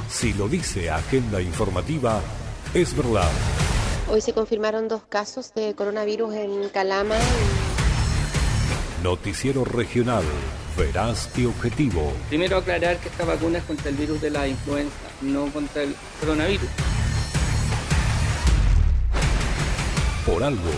[0.09, 2.21] Si lo dice Agenda Informativa,
[2.73, 3.29] es verdad.
[4.09, 7.15] Hoy se confirmaron dos casos de coronavirus en Calama.
[9.01, 10.23] Noticiero regional,
[10.77, 12.13] veraz y objetivo.
[12.29, 15.95] Primero aclarar que esta vacuna es contra el virus de la influenza, no contra el
[16.19, 16.69] coronavirus.
[20.25, 20.71] Por algo,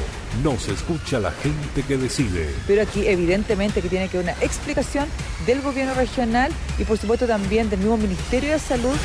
[0.44, 2.54] no se escucha la gente que decide.
[2.68, 5.08] Pero aquí evidentemente que tiene que haber una explicación
[5.46, 8.96] del gobierno regional y por supuesto también del mismo Ministerio de Salud.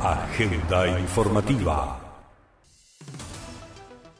[0.00, 2.00] Agenda informativa.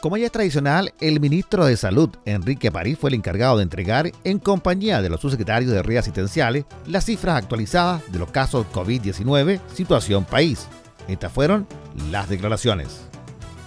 [0.00, 4.12] Como ya es tradicional, el ministro de Salud, Enrique París, fue el encargado de entregar,
[4.24, 9.58] en compañía de los subsecretarios de redes asistenciales, las cifras actualizadas de los casos COVID-19,
[9.74, 10.68] situación país.
[11.08, 11.66] Estas fueron
[12.10, 13.05] las declaraciones.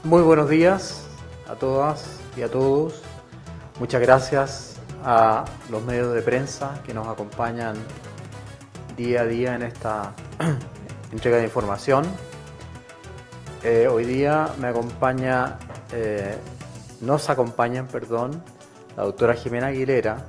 [0.06, 1.04] Muy buenos días
[1.50, 3.02] a todas y a todos.
[3.82, 7.76] Muchas gracias a los medios de prensa que nos acompañan
[8.96, 10.14] día a día en esta
[11.12, 12.06] entrega de información.
[13.62, 15.60] Eh, hoy día me acompaña,
[15.92, 16.38] eh,
[17.02, 18.42] nos acompañan, perdón,
[18.96, 20.26] la doctora Jimena Aguilera,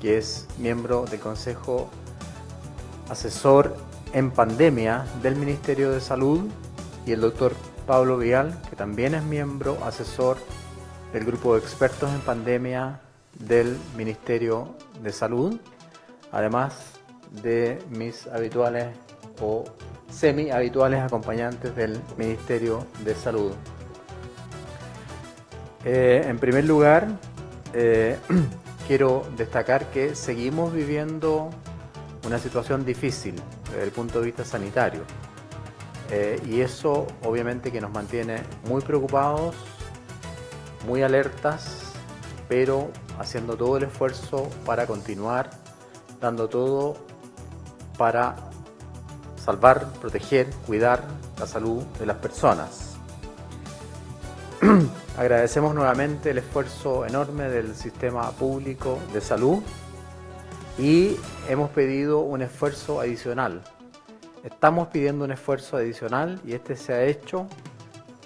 [0.00, 1.90] que es miembro del Consejo
[3.10, 3.76] Asesor
[4.12, 6.42] en Pandemia del Ministerio de Salud,
[7.04, 7.52] y el doctor
[7.86, 10.38] Pablo Vial, que también es miembro asesor
[11.12, 13.00] del grupo de expertos en pandemia
[13.38, 15.58] del Ministerio de Salud,
[16.30, 16.92] además
[17.42, 18.94] de mis habituales
[19.40, 19.64] o
[20.10, 23.52] semi habituales acompañantes del Ministerio de Salud.
[25.84, 27.08] Eh, en primer lugar,
[27.72, 28.18] eh,
[28.86, 31.50] quiero destacar que seguimos viviendo
[32.26, 33.34] una situación difícil
[33.70, 35.02] desde el punto de vista sanitario.
[36.12, 39.56] Eh, y eso obviamente que nos mantiene muy preocupados,
[40.86, 41.92] muy alertas,
[42.48, 45.50] pero haciendo todo el esfuerzo para continuar
[46.22, 46.94] dando todo
[47.98, 48.36] para
[49.36, 51.02] salvar, proteger, cuidar
[51.38, 52.96] la salud de las personas.
[55.18, 59.62] Agradecemos nuevamente el esfuerzo enorme del sistema público de salud
[60.78, 61.16] y
[61.48, 63.62] hemos pedido un esfuerzo adicional.
[64.44, 67.46] Estamos pidiendo un esfuerzo adicional y este se ha hecho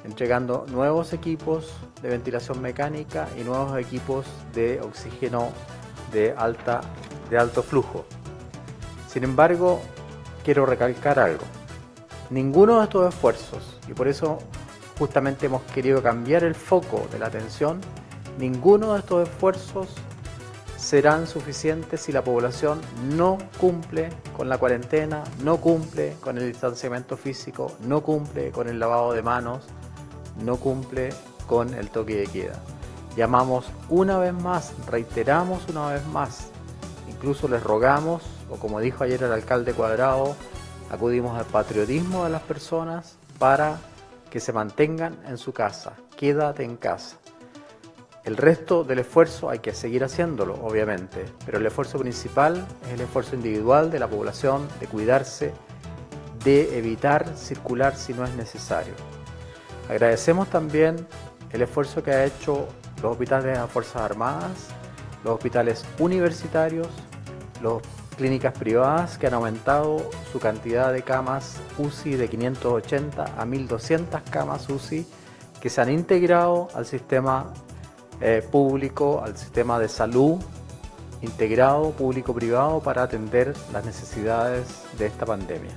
[0.02, 5.50] entregando nuevos equipos de ventilación mecánica y nuevos equipos de oxígeno
[6.12, 6.80] de, alta,
[7.28, 8.06] de alto flujo.
[9.08, 9.82] Sin embargo,
[10.42, 11.44] quiero recalcar algo.
[12.30, 14.38] Ninguno de estos esfuerzos, y por eso
[14.98, 17.82] justamente hemos querido cambiar el foco de la atención,
[18.38, 19.88] ninguno de estos esfuerzos
[20.86, 22.80] serán suficientes si la población
[23.16, 28.78] no cumple con la cuarentena, no cumple con el distanciamiento físico, no cumple con el
[28.78, 29.64] lavado de manos,
[30.44, 31.12] no cumple
[31.48, 32.62] con el toque de queda.
[33.16, 36.50] Llamamos una vez más, reiteramos una vez más,
[37.08, 40.36] incluso les rogamos, o como dijo ayer el alcalde Cuadrado,
[40.88, 43.78] acudimos al patriotismo de las personas para
[44.30, 45.94] que se mantengan en su casa.
[46.16, 47.16] Quédate en casa.
[48.26, 53.02] El resto del esfuerzo hay que seguir haciéndolo, obviamente, pero el esfuerzo principal es el
[53.02, 55.52] esfuerzo individual de la población de cuidarse,
[56.42, 58.94] de evitar circular si no es necesario.
[59.88, 60.96] Agradecemos también
[61.52, 62.66] el esfuerzo que ha hecho
[63.00, 64.70] los hospitales de las Fuerzas Armadas,
[65.22, 66.88] los hospitales universitarios,
[67.62, 67.74] las
[68.16, 74.68] clínicas privadas que han aumentado su cantidad de camas UCI de 580 a 1200 camas
[74.68, 75.06] UCI
[75.60, 77.52] que se han integrado al sistema
[78.20, 80.40] eh, público, al sistema de salud
[81.22, 85.72] integrado público-privado para atender las necesidades de esta pandemia.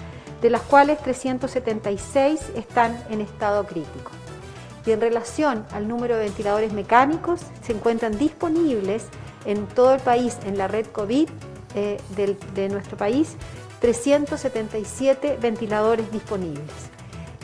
[0.42, 4.10] de las cuales 376 están en estado crítico.
[4.84, 9.06] Y en relación al número de ventiladores mecánicos, se encuentran disponibles
[9.44, 11.28] en todo el país, en la red COVID
[11.74, 11.98] eh,
[12.54, 13.36] de nuestro país,
[13.80, 16.70] 377 ventiladores disponibles.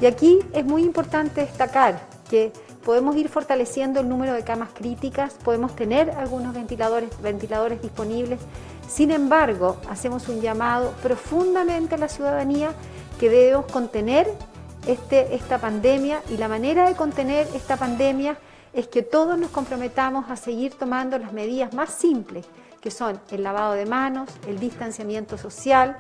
[0.01, 2.53] Y aquí es muy importante destacar que
[2.85, 8.41] podemos ir fortaleciendo el número de camas críticas, podemos tener algunos ventiladores, ventiladores disponibles,
[8.89, 12.73] sin embargo, hacemos un llamado profundamente a la ciudadanía
[13.21, 14.27] que debemos contener
[14.87, 18.39] este, esta pandemia y la manera de contener esta pandemia
[18.73, 22.47] es que todos nos comprometamos a seguir tomando las medidas más simples,
[22.81, 25.97] que son el lavado de manos, el distanciamiento social,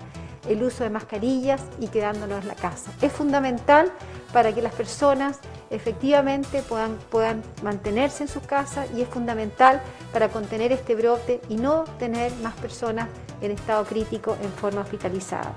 [0.48, 2.90] el uso de mascarillas y quedándonos en la casa.
[3.02, 3.92] Es fundamental
[4.32, 9.80] para que las personas efectivamente puedan, puedan mantenerse en sus casas y es fundamental
[10.12, 13.08] para contener este brote y no tener más personas
[13.40, 15.52] en estado crítico en forma hospitalizada.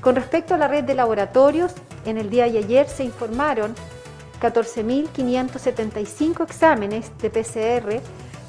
[0.00, 1.72] Con respecto a la red de laboratorios,
[2.04, 3.74] en el día de ayer se informaron
[4.42, 8.00] 14.575 exámenes de PCR,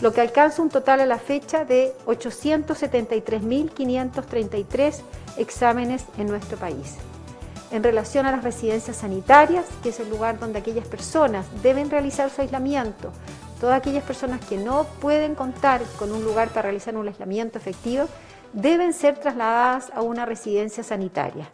[0.02, 5.02] lo que alcanza un total a la fecha de 873.533
[5.38, 6.98] exámenes en nuestro país
[7.74, 12.30] en relación a las residencias sanitarias, que es el lugar donde aquellas personas deben realizar
[12.30, 13.12] su aislamiento.
[13.60, 18.06] Todas aquellas personas que no pueden contar con un lugar para realizar un aislamiento efectivo
[18.54, 21.50] deben ser trasladadas a una residencia sanitaria.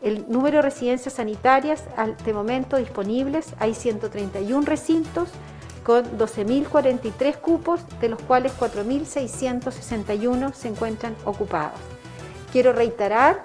[0.00, 1.82] El número de residencias sanitarias
[2.24, 5.30] de momento disponibles, hay 131 recintos
[5.84, 11.80] con 12.043 cupos, de los cuales 4.661 se encuentran ocupados.
[12.52, 13.44] Quiero reiterar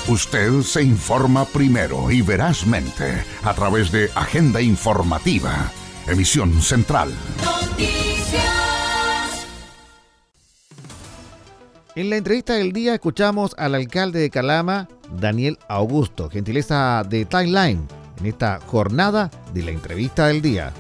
[0.08, 5.72] Usted se informa primero y verazmente a través de Agenda Informativa
[6.08, 7.12] Emisión Central.
[11.94, 14.88] En la entrevista del día escuchamos al alcalde de Calama,
[15.20, 17.86] Daniel Augusto, gentileza de Timeline,
[18.18, 20.72] en esta jornada de la entrevista del día.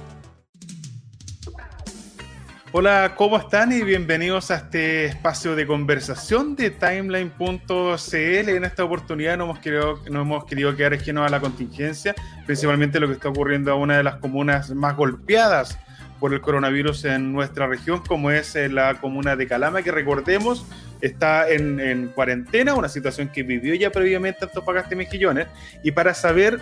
[2.71, 3.73] Hola, ¿cómo están?
[3.73, 8.49] Y bienvenidos a este espacio de conversación de timeline.cl.
[8.49, 13.01] En esta oportunidad no hemos querido, no hemos querido quedar ajenos a la contingencia, principalmente
[13.01, 15.77] lo que está ocurriendo a una de las comunas más golpeadas
[16.21, 20.65] por el coronavirus en nuestra región, como es eh, la comuna de Calama, que recordemos
[21.01, 25.47] está en, en cuarentena, una situación que vivió ya previamente Antofagasta y Mejillones,
[25.83, 26.61] y para saber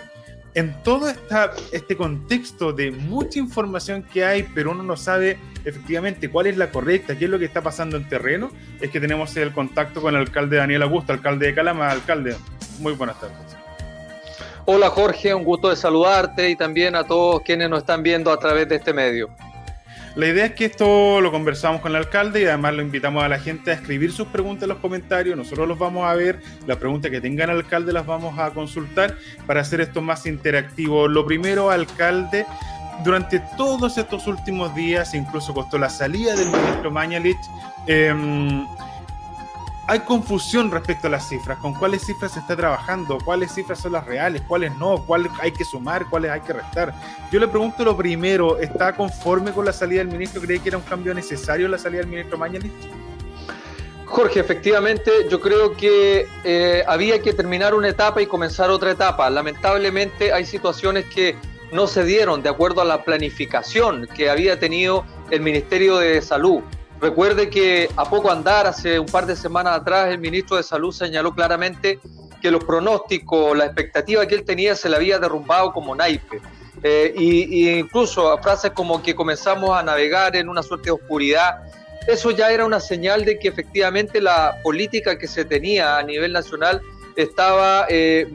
[0.54, 1.12] en todo
[1.72, 6.70] este contexto de mucha información que hay, pero uno no sabe efectivamente cuál es la
[6.70, 10.14] correcta, qué es lo que está pasando en terreno, es que tenemos el contacto con
[10.14, 11.90] el alcalde Daniel Augusto, alcalde de Calama.
[11.90, 12.36] Alcalde,
[12.80, 13.36] muy buenas tardes.
[14.64, 18.38] Hola Jorge, un gusto de saludarte y también a todos quienes nos están viendo a
[18.38, 19.30] través de este medio.
[20.16, 23.28] La idea es que esto lo conversamos con el alcalde y además lo invitamos a
[23.28, 25.36] la gente a escribir sus preguntas en los comentarios.
[25.36, 29.16] Nosotros los vamos a ver, las preguntas que tengan al alcalde las vamos a consultar
[29.46, 31.06] para hacer esto más interactivo.
[31.06, 32.44] Lo primero, alcalde,
[33.04, 37.38] durante todos estos últimos días, incluso costó la salida del ministro Mañalich,
[37.86, 38.12] eh,
[39.90, 43.90] hay confusión respecto a las cifras, con cuáles cifras se está trabajando, cuáles cifras son
[43.90, 46.94] las reales, cuáles no, cuáles hay que sumar, cuáles hay que restar.
[47.32, 50.40] Yo le pregunto lo primero, ¿está conforme con la salida del ministro?
[50.42, 52.70] ¿Cree que era un cambio necesario la salida del ministro Mañalich?
[54.06, 59.28] Jorge, efectivamente, yo creo que eh, había que terminar una etapa y comenzar otra etapa.
[59.28, 61.34] Lamentablemente hay situaciones que
[61.72, 66.62] no se dieron de acuerdo a la planificación que había tenido el Ministerio de Salud.
[67.00, 70.92] Recuerde que a poco andar, hace un par de semanas atrás, el ministro de Salud
[70.92, 71.98] señaló claramente
[72.42, 76.40] que los pronósticos, la expectativa que él tenía se le había derrumbado como naipe.
[76.82, 81.62] Eh, incluso frases como que comenzamos a navegar en una suerte de oscuridad,
[82.06, 86.32] eso ya era una señal de que efectivamente la política que se tenía a nivel
[86.32, 86.82] nacional
[87.16, 88.26] estaba eh,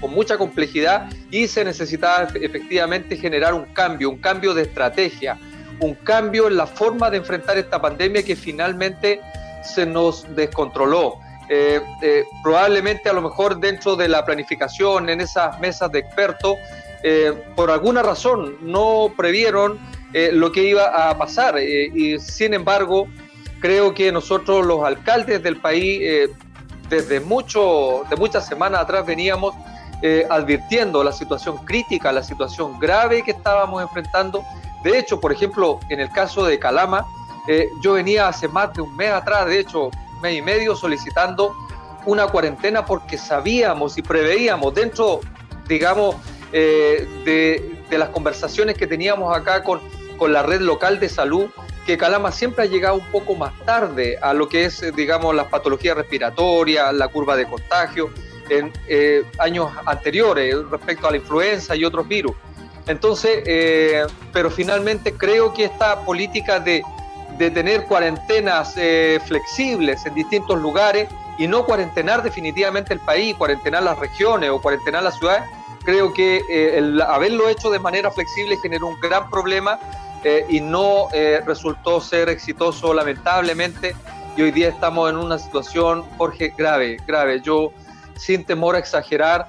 [0.00, 5.38] con mucha complejidad y se necesitaba efectivamente generar un cambio, un cambio de estrategia
[5.80, 9.20] un cambio en la forma de enfrentar esta pandemia que finalmente
[9.62, 11.18] se nos descontroló.
[11.48, 16.56] Eh, eh, probablemente a lo mejor dentro de la planificación, en esas mesas de expertos,
[17.02, 19.78] eh, por alguna razón no previeron
[20.32, 21.60] lo que iba a pasar.
[21.60, 23.06] y sin embargo,
[23.60, 26.30] creo que nosotros los alcaldes del país,
[26.88, 29.54] desde mucho, de muchas semanas atrás veníamos
[30.30, 34.42] advirtiendo la situación crítica, la situación grave que estábamos enfrentando
[34.86, 37.06] de hecho, por ejemplo, en el caso de Calama,
[37.48, 39.90] eh, yo venía hace más de un mes atrás, de hecho,
[40.22, 41.54] mes y medio, solicitando
[42.04, 45.20] una cuarentena porque sabíamos y preveíamos dentro,
[45.66, 46.14] digamos,
[46.52, 49.80] eh, de, las conversaciones que teníamos acá con,
[50.16, 51.46] con la red local de salud,
[51.84, 55.46] que Calama siempre ha llegado un poco más tarde a lo que es, digamos, las
[55.46, 58.10] patologías respiratorias, la curva de contagio,
[58.48, 62.36] en eh, años anteriores respecto a la influenza y otros virus.
[62.86, 66.82] Entonces, eh, pero finalmente creo que esta política de,
[67.38, 73.98] tener cuarentenas eh, flexibles en distintos lugares y no cuarentenar definitivamente el país, cuarentenar las
[73.98, 75.42] regiones o cuarentenar las ciudades,
[75.84, 79.78] creo que eh, el haberlo hecho de manera flexible generó un gran problema
[80.48, 81.08] y no
[81.44, 83.94] resultó ser exitoso lamentablemente.
[84.36, 87.40] Y hoy día estamos en una situación, Jorge, grave, grave.
[87.42, 87.70] Yo,
[88.16, 89.46] sin temor a exagerar,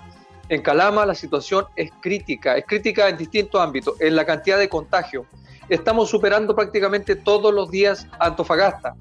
[0.49, 4.69] en Calama la situación es crítica, es crítica en distintos ámbitos, en la cantidad de
[4.69, 5.25] contagios.
[5.69, 8.95] Estamos superando prácticamente todos los días Antofagasta.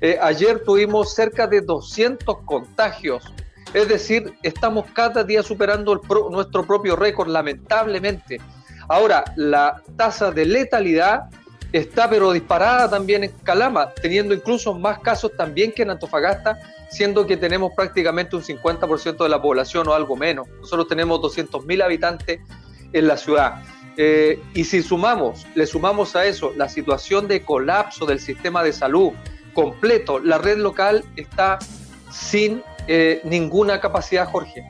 [0.00, 3.24] Eh, ayer tuvimos cerca de 200 contagios,
[3.72, 8.40] es decir, estamos cada día superando nuestro propio récord, lamentablemente.
[8.88, 11.30] Ahora, la tasa de letalidad
[11.72, 16.58] está pero disparada también en Calama, teniendo incluso más casos también que en Antofagasta,
[16.90, 20.48] siendo que tenemos prácticamente un 50% de la población o algo menos.
[20.60, 22.40] Nosotros tenemos 200.000 habitantes
[22.92, 23.62] en la ciudad.
[23.96, 28.72] Eh, y si sumamos, le sumamos a eso la situación de colapso del sistema de
[28.72, 29.12] salud
[29.54, 31.58] completo, la red local está
[32.10, 34.64] sin eh, ninguna capacidad, Jorge.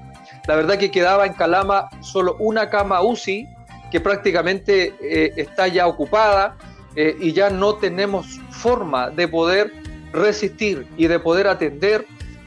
[0.46, 3.46] La verdad que quedaba en Calama solo una cama UCI
[3.90, 6.56] que prácticamente eh, está ya ocupada
[6.96, 9.72] y ya no tenemos forma de poder
[10.12, 12.06] resistir y de poder atender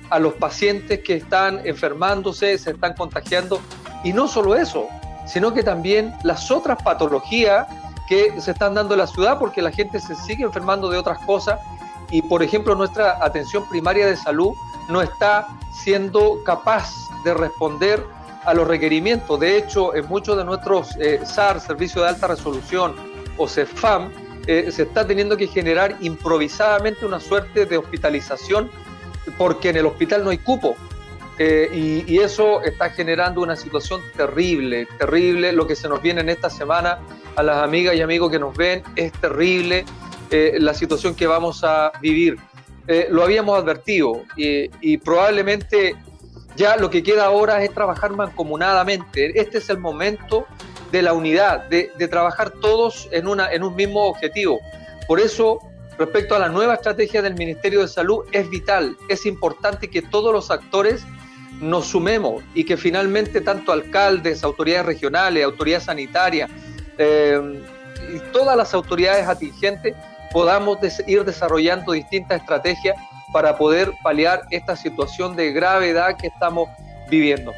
[0.09, 3.61] a los pacientes que están enfermándose, se están contagiando.
[4.03, 4.87] Y no solo eso,
[5.25, 7.67] sino que también las otras patologías
[8.07, 11.19] que se están dando en la ciudad porque la gente se sigue enfermando de otras
[11.25, 11.59] cosas
[12.11, 14.53] y por ejemplo nuestra atención primaria de salud
[14.89, 15.47] no está
[15.83, 16.91] siendo capaz
[17.23, 18.05] de responder
[18.45, 19.39] a los requerimientos.
[19.39, 22.93] De hecho, en muchos de nuestros eh, SAR, de Alta Resolución
[23.37, 24.11] o CEFAM,
[24.47, 28.69] eh, se está teniendo que generar improvisadamente una suerte de hospitalización
[29.37, 30.75] porque en el hospital no hay cupo.
[31.39, 35.51] Eh, y, eso está generando una situación terrible, terrible.
[35.51, 36.99] Lo que se nos viene en esta semana
[37.35, 39.85] a las amigas y amigos que nos ven es terrible.
[40.29, 42.37] la situación que vamos a vivir.
[43.09, 45.95] lo habíamos advertido y probablemente
[46.55, 49.39] ya lo que queda ahora es trabajar mancomunadamente.
[49.39, 50.45] Este es el momento
[50.93, 54.59] de la unidad, de, trabajar todos en, una, en un mismo objetivo.
[55.07, 55.57] Por eso,
[55.97, 60.31] respecto a la nueva estrategia del Ministerio de Salud, es vital, es importante que todos
[60.31, 61.03] los actores
[61.59, 66.51] nos sumemos y que finalmente tanto alcaldes, autoridades regionales, autoridades sanitarias
[66.99, 67.41] eh,
[68.13, 69.95] y todas las autoridades atingentes
[70.31, 70.77] podamos
[71.07, 72.95] ir desarrollando distintas estrategias
[73.33, 76.69] para poder paliar esta situación de gravedad que estamos
[77.09, 77.51] viviendo.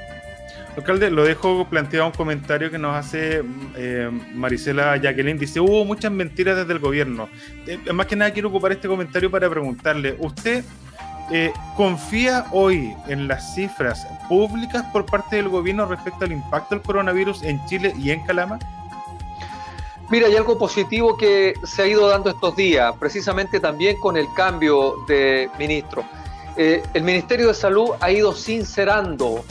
[0.77, 3.43] Alcalde, lo dejo planteado un comentario que nos hace
[3.75, 5.37] eh, Marisela Jacqueline.
[5.37, 7.29] Dice, hubo muchas mentiras desde el gobierno.
[7.65, 10.65] Eh, más que nada quiero ocupar este comentario para preguntarle, ¿usted
[11.31, 16.83] eh, confía hoy en las cifras públicas por parte del gobierno respecto al impacto del
[16.83, 18.59] coronavirus en Chile y en Calama?
[20.09, 24.27] Mira, hay algo positivo que se ha ido dando estos días, precisamente también con el
[24.35, 26.05] cambio de ministro.
[26.57, 29.43] Eh, el Ministerio de Salud ha ido sincerando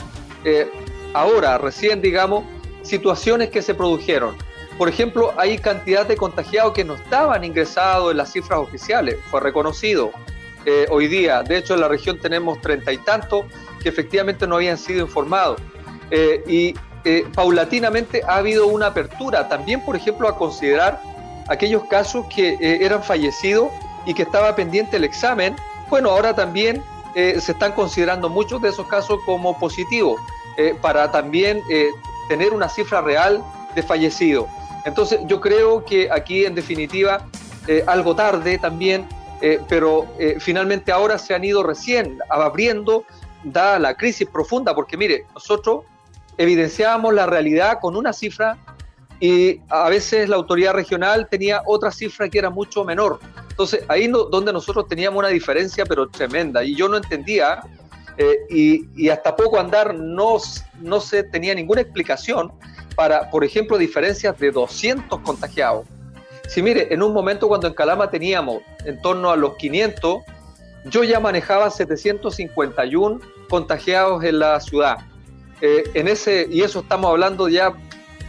[0.45, 0.71] eh,
[1.15, 2.43] ahora, recién digamos,
[2.81, 4.35] situaciones que se produjeron.
[4.77, 9.39] Por ejemplo, hay cantidad de contagiados que no estaban ingresados en las cifras oficiales, fue
[9.39, 10.11] reconocido
[10.65, 11.43] eh, hoy día.
[11.43, 13.45] De hecho, en la región tenemos treinta y tantos
[13.81, 15.59] que efectivamente no habían sido informados.
[16.47, 16.75] y
[17.07, 20.99] eh, paulatinamente ha habido una apertura también, por ejemplo, a considerar
[21.47, 23.69] aquellos casos que eh, eran fallecidos
[24.07, 25.55] y que estaba pendiente el examen.
[25.91, 30.19] Bueno, ahora también eh, se están considerando muchos de esos casos como positivos
[30.81, 31.61] para también
[32.29, 33.43] tener una cifra real
[33.75, 34.47] de fallecidos.
[34.85, 37.27] Entonces, yo creo que aquí, en definitiva,
[37.87, 39.07] algo tarde también,
[39.67, 40.07] pero
[40.39, 43.03] finalmente ahora se han ido recién abriendo,
[43.43, 45.83] dada la crisis profunda, porque mire, nosotros
[46.37, 48.57] evidenciábamos la realidad con una cifra
[49.19, 53.19] y a veces la autoridad regional tenía otra cifra que era mucho menor.
[53.49, 57.61] Entonces ahí no, donde nosotros teníamos una diferencia pero tremenda y yo no entendía
[58.17, 60.37] eh, y, hasta poco andar no,
[60.79, 62.51] no se tenía ninguna explicación
[62.95, 65.85] para, por ejemplo, diferencias de 200 contagiados.
[66.47, 70.23] Si mire, en un momento cuando en Calama teníamos en torno a los 500,
[70.85, 74.97] yo ya manejaba 751 contagiados en la ciudad.
[75.61, 77.73] Eh, en ese, y eso estamos hablando ya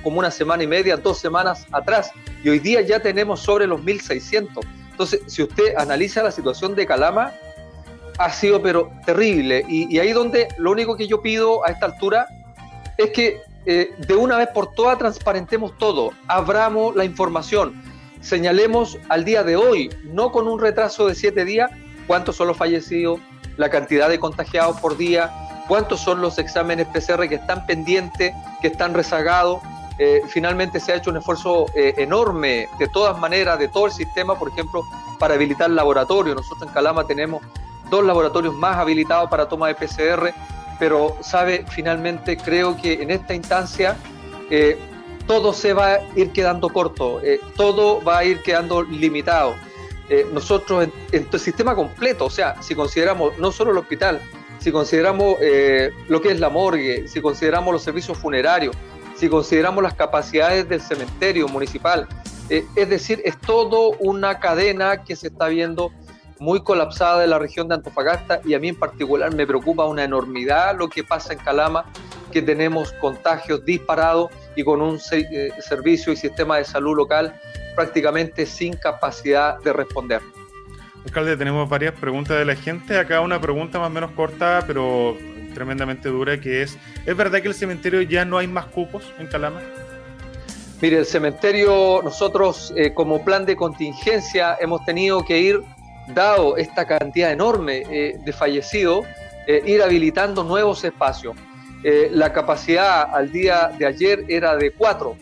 [0.03, 2.11] como una semana y media, dos semanas atrás,
[2.43, 4.65] y hoy día ya tenemos sobre los 1.600.
[4.91, 7.33] Entonces, si usted analiza la situación de Calama,
[8.19, 12.27] ha sido pero terrible, y, ahí donde lo único que yo pido a esta altura
[12.97, 17.83] es que eh, de una vez por todas transparentemos todo, abramos la información,
[18.21, 21.71] señalemos al día de hoy, no con un retraso de siete días,
[22.07, 23.21] cuántos son los fallecidos,
[23.57, 25.31] la cantidad de contagiados por día,
[25.69, 29.61] cuántos son los exámenes PCR que están pendientes, que están rezagados.
[29.99, 33.93] Eh, finalmente se ha hecho un esfuerzo eh, enorme de todas maneras, de todo el
[33.93, 34.85] sistema, por ejemplo,
[35.19, 36.37] para habilitar laboratorios.
[36.37, 37.43] Nosotros en Calama tenemos
[37.91, 40.33] dos laboratorios más habilitados para toma de PCR,
[40.79, 43.97] pero sabe, finalmente creo que en esta instancia
[44.51, 44.79] eh,
[45.27, 47.21] todo se va a ir quedando corto,
[47.57, 49.57] todo va a ir quedando limitado.
[50.33, 54.21] nosotros en, el sistema completo, o sea, si consideramos no solo el hospital,
[54.67, 58.75] si consideramos eh, lo que es la morgue, si consideramos los servicios funerarios,
[59.15, 62.09] si consideramos las capacidades del cementerio municipal,
[62.49, 65.93] eh, es decir, es todo una cadena que se está viendo
[66.39, 70.05] muy colapsada en la región de Antofagasta y a mí en particular me preocupa una
[70.05, 71.87] enormidad lo que pasa en Calama,
[72.33, 77.35] que tenemos contagios disparados y con un eh, servicio y sistema de salud local
[77.75, 80.23] prácticamente sin capacidad de responder.
[81.05, 82.99] Alcalde, tenemos varias preguntas de la gente.
[82.99, 85.17] Acá una pregunta más o menos corta, pero
[85.55, 86.77] tremendamente dura, que es,
[87.07, 89.61] ¿es verdad que el cementerio ya no hay más cupos en Calama?
[90.83, 95.63] Mire, el cementerio, nosotros eh, como plan de contingencia hemos tenido que ir,
[96.09, 99.07] dado esta cantidad enorme eh, de fallecidos,
[99.47, 101.37] eh, ir habilitando nuevos espacios.
[102.11, 105.17] la capacidad al día de ayer era de cuatro,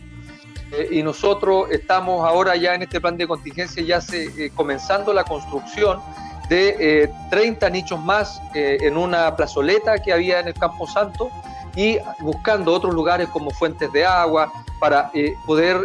[0.77, 5.13] eh, y nosotros estamos ahora ya en este plan de contingencia, ya se, eh, comenzando
[5.13, 6.01] la construcción
[6.49, 11.31] de 30 eh, nichos más en una plazoleta que había en el Campo Santo
[11.75, 15.11] y buscando otros lugares como fuentes de agua para
[15.47, 15.83] poder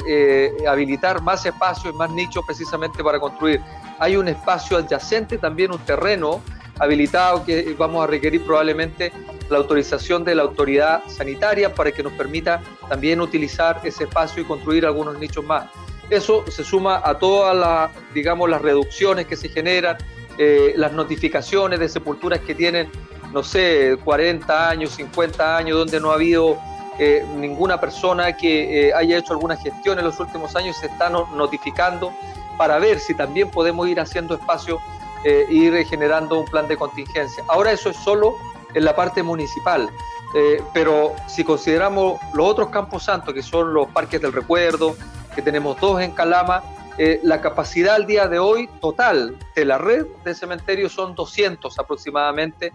[0.68, 3.62] habilitar más espacios más nichos precisamente para construir.
[4.00, 6.42] Hay un espacio adyacente, también un terreno
[6.80, 9.12] habilitado que vamos a requerir probablemente
[9.50, 14.46] la autorización de la autoridad sanitaria para que nos permita también utilizar ese espacio y
[14.46, 15.70] construir algunos nichos más.
[16.10, 19.98] Eso se suma a todas las, digamos, las reducciones que se generan,
[20.38, 22.90] eh, las notificaciones de sepulturas que tienen,
[23.34, 26.58] no sé, 40 años, 50 años, donde no ha habido
[26.98, 31.10] eh, ninguna persona que eh, haya hecho alguna gestión en los últimos años, se está
[31.10, 32.12] notificando
[32.60, 34.80] para ver si también podemos ir haciendo espacio
[35.24, 37.44] e ir generando un plan de contingencia.
[37.48, 38.36] Ahora eso es solo
[38.74, 39.90] en la parte municipal,
[40.34, 44.96] eh, pero si consideramos los otros campos santos, que son los parques del recuerdo,
[45.34, 46.64] que tenemos dos en Calama,
[46.98, 51.80] eh, la capacidad al día de hoy total de la red de cementerios son 200
[51.80, 52.74] aproximadamente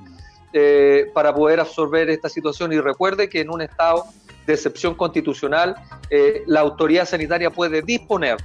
[0.53, 2.73] eh, para poder absorber esta situación.
[2.73, 4.07] Y recuerde que en un estado
[4.47, 5.75] de excepción constitucional,
[6.47, 8.37] la autoridad sanitaria puede disponer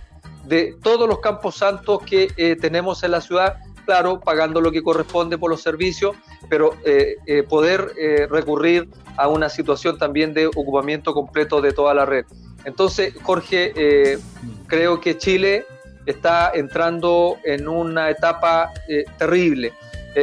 [0.50, 3.58] de todos los campos santos que tenemos en la ciudad
[3.90, 6.16] claro, pagando lo que corresponde por los servicios,
[6.48, 8.88] pero eh, eh, poder eh, recurrir
[9.18, 12.24] a una situación también de ocupamiento completo de toda la red.
[12.66, 14.20] Entonces, Jorge,
[14.68, 15.66] creo que Chile
[16.06, 18.72] está entrando en una etapa
[19.18, 19.74] terrible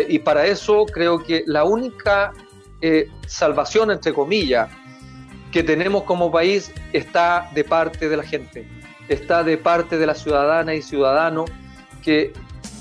[0.08, 2.32] y para eso creo que la única
[3.26, 4.68] salvación, entre comillas,
[5.50, 8.68] que tenemos como país está de parte de la gente,
[9.08, 11.44] está de parte de la ciudadana y ciudadano
[12.02, 12.32] que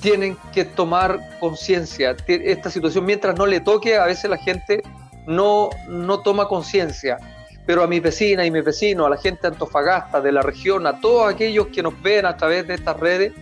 [0.02, 2.16] tienen que tomar conciencia.
[2.28, 4.84] Esta situación, mientras no le toque, a veces la gente
[5.26, 7.18] no, no toma conciencia.
[7.66, 11.00] Pero a mis vecinas y mis vecinos, a la gente Antofagasta, de la región, a
[11.00, 13.34] todos aquellos que nos ven a través de estas redes,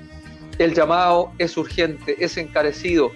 [0.57, 3.11] el llamado es urgente, es encarecido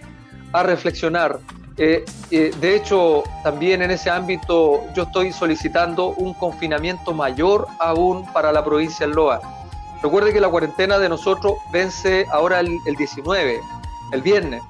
[0.51, 1.39] a reflexionar.
[1.77, 8.25] Eh, eh, de hecho, también en ese ámbito yo estoy solicitando un confinamiento mayor aún
[8.33, 9.56] para la provincia de Loa
[10.01, 13.59] Recuerde que la cuarentena de nosotros vence ahora el, 19,
[14.11, 14.61] el viernes.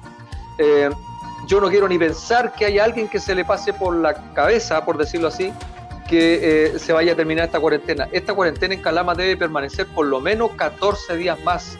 [0.58, 0.88] Eh,
[1.46, 4.84] yo no quiero ni pensar que haya alguien que se le pase por la cabeza,
[4.84, 5.52] por decirlo así,
[6.08, 8.08] que eh, se vaya a terminar esta cuarentena.
[8.10, 11.76] Esta cuarentena en Calama debe permanecer por lo menos 14 días más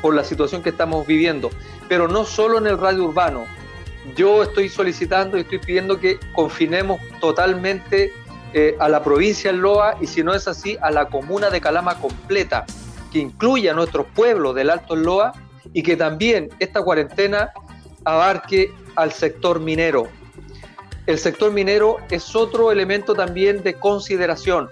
[0.00, 1.50] por la situación que estamos viviendo,
[1.88, 3.44] pero no solo en el radio urbano.
[4.14, 8.12] Yo estoy solicitando y estoy pidiendo que confinemos totalmente
[8.52, 11.60] eh, a la provincia de Loa y si no es así, a la comuna de
[11.60, 12.66] Calama completa
[13.14, 15.32] que incluya a nuestros pueblos del Alto Loa
[15.72, 17.52] y que también esta cuarentena
[18.04, 20.08] abarque al sector minero.
[21.06, 24.68] El sector minero es otro elemento también de consideración.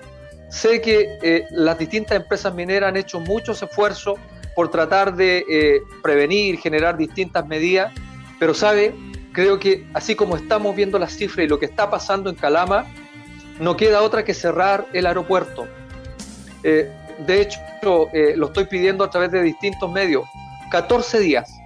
[0.50, 4.18] Sé que eh, las distintas empresas mineras han hecho muchos esfuerzos
[4.56, 7.92] por tratar de eh, prevenir, generar distintas medidas,
[8.40, 8.92] pero sabe,
[9.30, 12.86] creo que así como estamos viendo las cifras y lo que está pasando en Calama,
[13.60, 15.68] no queda otra que cerrar el aeropuerto.
[16.64, 17.60] Eh, de hecho,
[18.12, 20.24] eh, lo estoy pidiendo a través de distintos medios.
[20.70, 21.58] 14 días.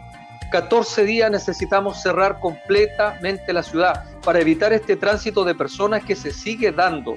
[0.51, 6.31] 14 días necesitamos cerrar completamente la ciudad para evitar este tránsito de personas que se
[6.31, 7.17] sigue dando.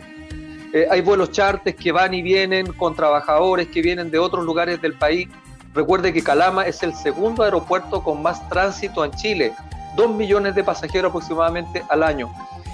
[0.74, 4.82] Eh, hay vuelos chartes que van y vienen con trabajadores que vienen de otros lugares
[4.82, 5.28] del país.
[5.74, 9.54] Recuerde que Calama es el segundo aeropuerto con más tránsito en Chile,
[9.96, 12.32] dos millones de pasajeros aproximadamente al año.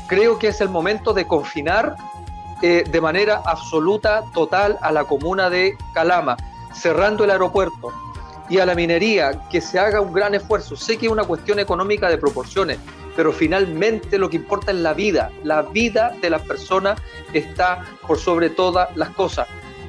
[0.08, 1.96] Creo que es el momento de confinar
[2.62, 6.38] eh, de manera absoluta, total, a la comuna de Calama,
[6.74, 7.92] cerrando el aeropuerto
[8.50, 10.76] y a la minería, que se haga un gran esfuerzo.
[10.76, 12.78] Sé que es una cuestión económica de proporciones,
[13.16, 15.32] pero finalmente lo que importa es la vida.
[15.44, 17.02] La vida de las personas
[17.34, 19.48] está por sobre todas las cosas.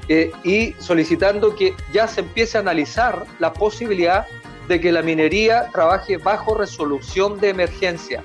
[0.08, 4.26] Eh, y solicitando que ya se empiece a analizar la posibilidad
[4.68, 8.22] de que la minería trabaje bajo resolución de emergencia.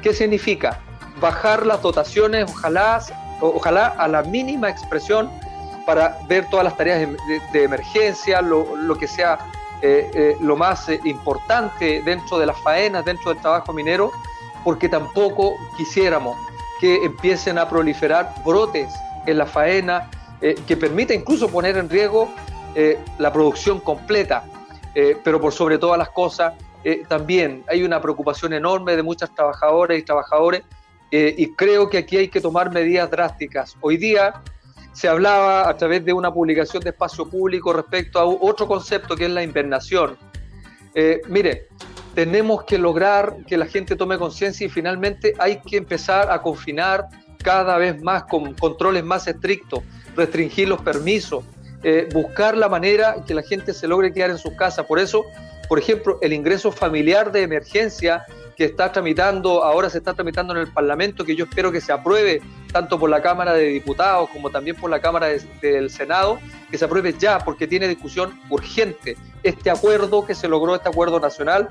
[0.00, 0.80] ¿Qué significa?
[1.20, 3.00] Bajar las dotaciones, ojalá
[3.48, 5.30] ojalá a la mínima expresión
[5.84, 7.08] para ver todas las tareas
[7.52, 9.38] de, emergencia, lo, que sea
[9.82, 14.10] eh, eh, lo más eh, importante dentro de las faenas, dentro del trabajo minero,
[14.62, 16.38] porque tampoco quisiéramos
[16.80, 18.92] que empiecen a proliferar brotes
[19.26, 20.10] en la faena
[20.66, 22.28] que permita incluso poner en riesgo
[23.16, 24.44] la producción completa.
[25.22, 26.52] pero por sobre todas las cosas,
[27.08, 30.62] también hay una preocupación enorme de muchas trabajadoras y trabajadores
[31.16, 33.76] eh, y creo que aquí hay que tomar medidas drásticas.
[33.80, 34.42] Hoy día
[34.92, 39.26] se hablaba a través de una publicación de espacio público respecto a otro concepto que
[39.26, 40.18] es la invernación.
[40.92, 41.68] Eh, mire,
[42.16, 47.06] tenemos que lograr que la gente tome conciencia y finalmente hay que empezar a confinar
[47.44, 49.84] cada vez más con controles más estrictos,
[50.16, 51.44] restringir los permisos,
[51.84, 54.84] eh, buscar la manera que la gente se logre quedar en sus casas.
[54.86, 55.24] Por eso,
[55.68, 58.24] por ejemplo, el ingreso familiar de emergencia
[58.56, 61.92] que está tramitando, ahora se está tramitando en el Parlamento, que yo espero que se
[61.92, 62.40] apruebe
[62.72, 65.28] tanto por la Cámara de Diputados como también por la Cámara
[65.60, 66.38] del Senado,
[66.70, 71.20] que se apruebe ya, porque tiene discusión urgente este acuerdo que se logró, este acuerdo
[71.20, 71.68] nacional,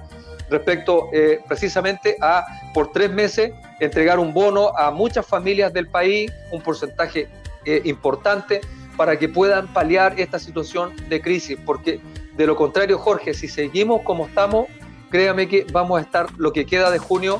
[0.49, 6.31] respecto eh, precisamente a, por tres meses, entregar un bono a muchas familias del país,
[6.51, 7.27] un porcentaje
[7.65, 8.61] eh, importante,
[8.95, 11.99] para que puedan paliar esta situación de crisis, porque
[12.37, 14.67] de lo contrario, Jorge, si seguimos como estamos,
[15.13, 17.39] créame que vamos a estar lo que queda de junio.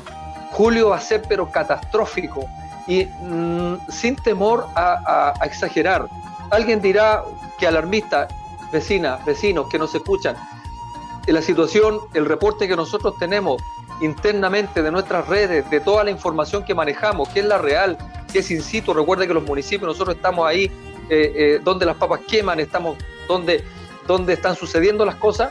[0.52, 2.46] Julio va a ser pero catastrófico
[2.86, 6.08] y mm, sin temor a, exagerar.
[6.50, 7.24] Alguien dirá
[7.58, 8.28] que alarmista,
[8.70, 10.36] vecinas, vecinos que nos escuchan,
[11.26, 13.60] la situación, el reporte que nosotros tenemos
[14.00, 17.98] internamente de nuestras redes, de toda la información que manejamos, que es la real,
[18.32, 18.94] que es in situ.
[18.94, 20.66] Recuerde que los municipios, nosotros estamos ahí
[21.10, 22.96] eh, eh, donde las papas queman, estamos
[23.26, 23.64] donde,
[24.06, 25.50] donde están sucediendo las cosas,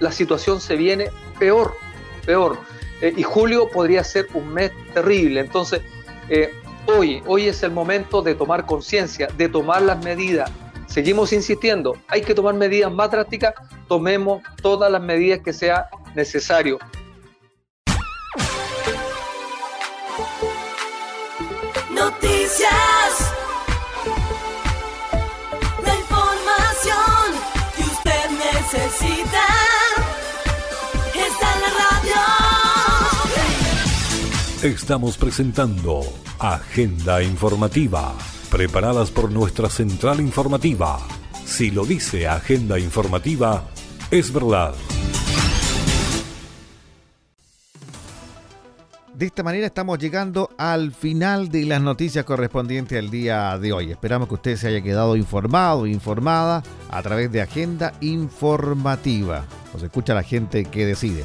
[0.00, 1.74] la situación se viene peor,
[2.26, 2.58] peor.
[3.00, 5.40] Eh, y julio podría ser un mes terrible.
[5.40, 5.82] Entonces,
[6.86, 10.50] hoy, hoy es el momento de tomar conciencia, de tomar las medidas.
[10.86, 13.54] Seguimos insistiendo, hay que tomar medidas más drásticas,
[13.88, 16.78] tomemos todas las medidas que sea necesario.
[21.90, 23.47] Noticias.
[34.62, 36.00] Estamos presentando
[36.40, 38.12] Agenda Informativa,
[38.50, 40.98] preparadas por nuestra central informativa.
[41.44, 43.68] Si lo dice Agenda Informativa,
[44.10, 44.74] es verdad.
[49.14, 53.92] De esta manera estamos llegando al final de las noticias correspondientes al día de hoy.
[53.92, 59.44] Esperamos que usted se haya quedado informado informada a través de Agenda Informativa.
[59.72, 61.24] Nos escucha la gente que decide.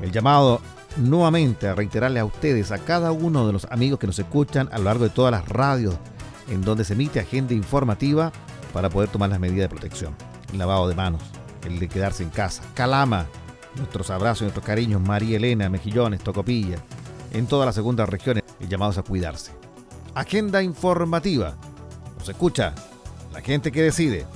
[0.00, 0.60] El llamado
[0.96, 4.78] nuevamente a reiterarle a ustedes, a cada uno de los amigos que nos escuchan a
[4.78, 5.96] lo largo de todas las radios
[6.48, 8.32] en donde se emite Agenda Informativa
[8.72, 10.14] para poder tomar las medidas de protección.
[10.52, 11.22] El lavado de manos,
[11.64, 12.62] el de quedarse en casa.
[12.74, 13.26] Calama,
[13.76, 15.00] nuestros abrazos y nuestros cariños.
[15.00, 16.78] María Elena, Mejillones, Tocopilla
[17.32, 19.52] en todas las segundas regiones llamados a cuidarse.
[20.14, 21.56] Agenda informativa.
[22.18, 22.74] Nos escucha
[23.32, 24.26] la gente que decide.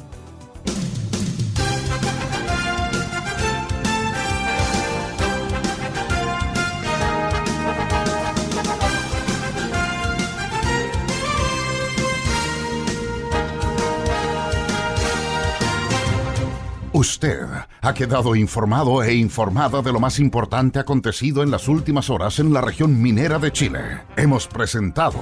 [17.04, 17.46] Usted
[17.82, 22.50] ha quedado informado e informada de lo más importante acontecido en las últimas horas en
[22.50, 24.00] la región minera de Chile.
[24.16, 25.18] Hemos presentado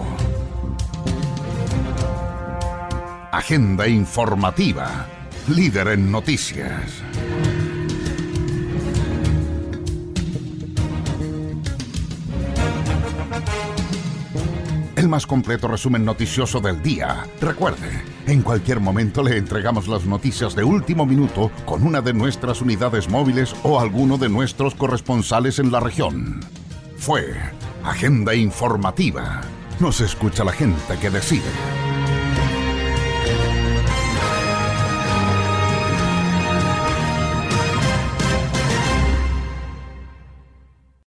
[3.32, 5.08] Agenda Informativa,
[5.48, 7.02] líder en noticias.
[15.02, 17.26] el más completo resumen noticioso del día.
[17.40, 17.90] Recuerde,
[18.26, 23.08] en cualquier momento le entregamos las noticias de último minuto con una de nuestras unidades
[23.08, 26.40] móviles o alguno de nuestros corresponsales en la región.
[26.96, 27.34] Fue
[27.84, 29.40] Agenda Informativa.
[29.80, 31.91] Nos escucha la gente que decide.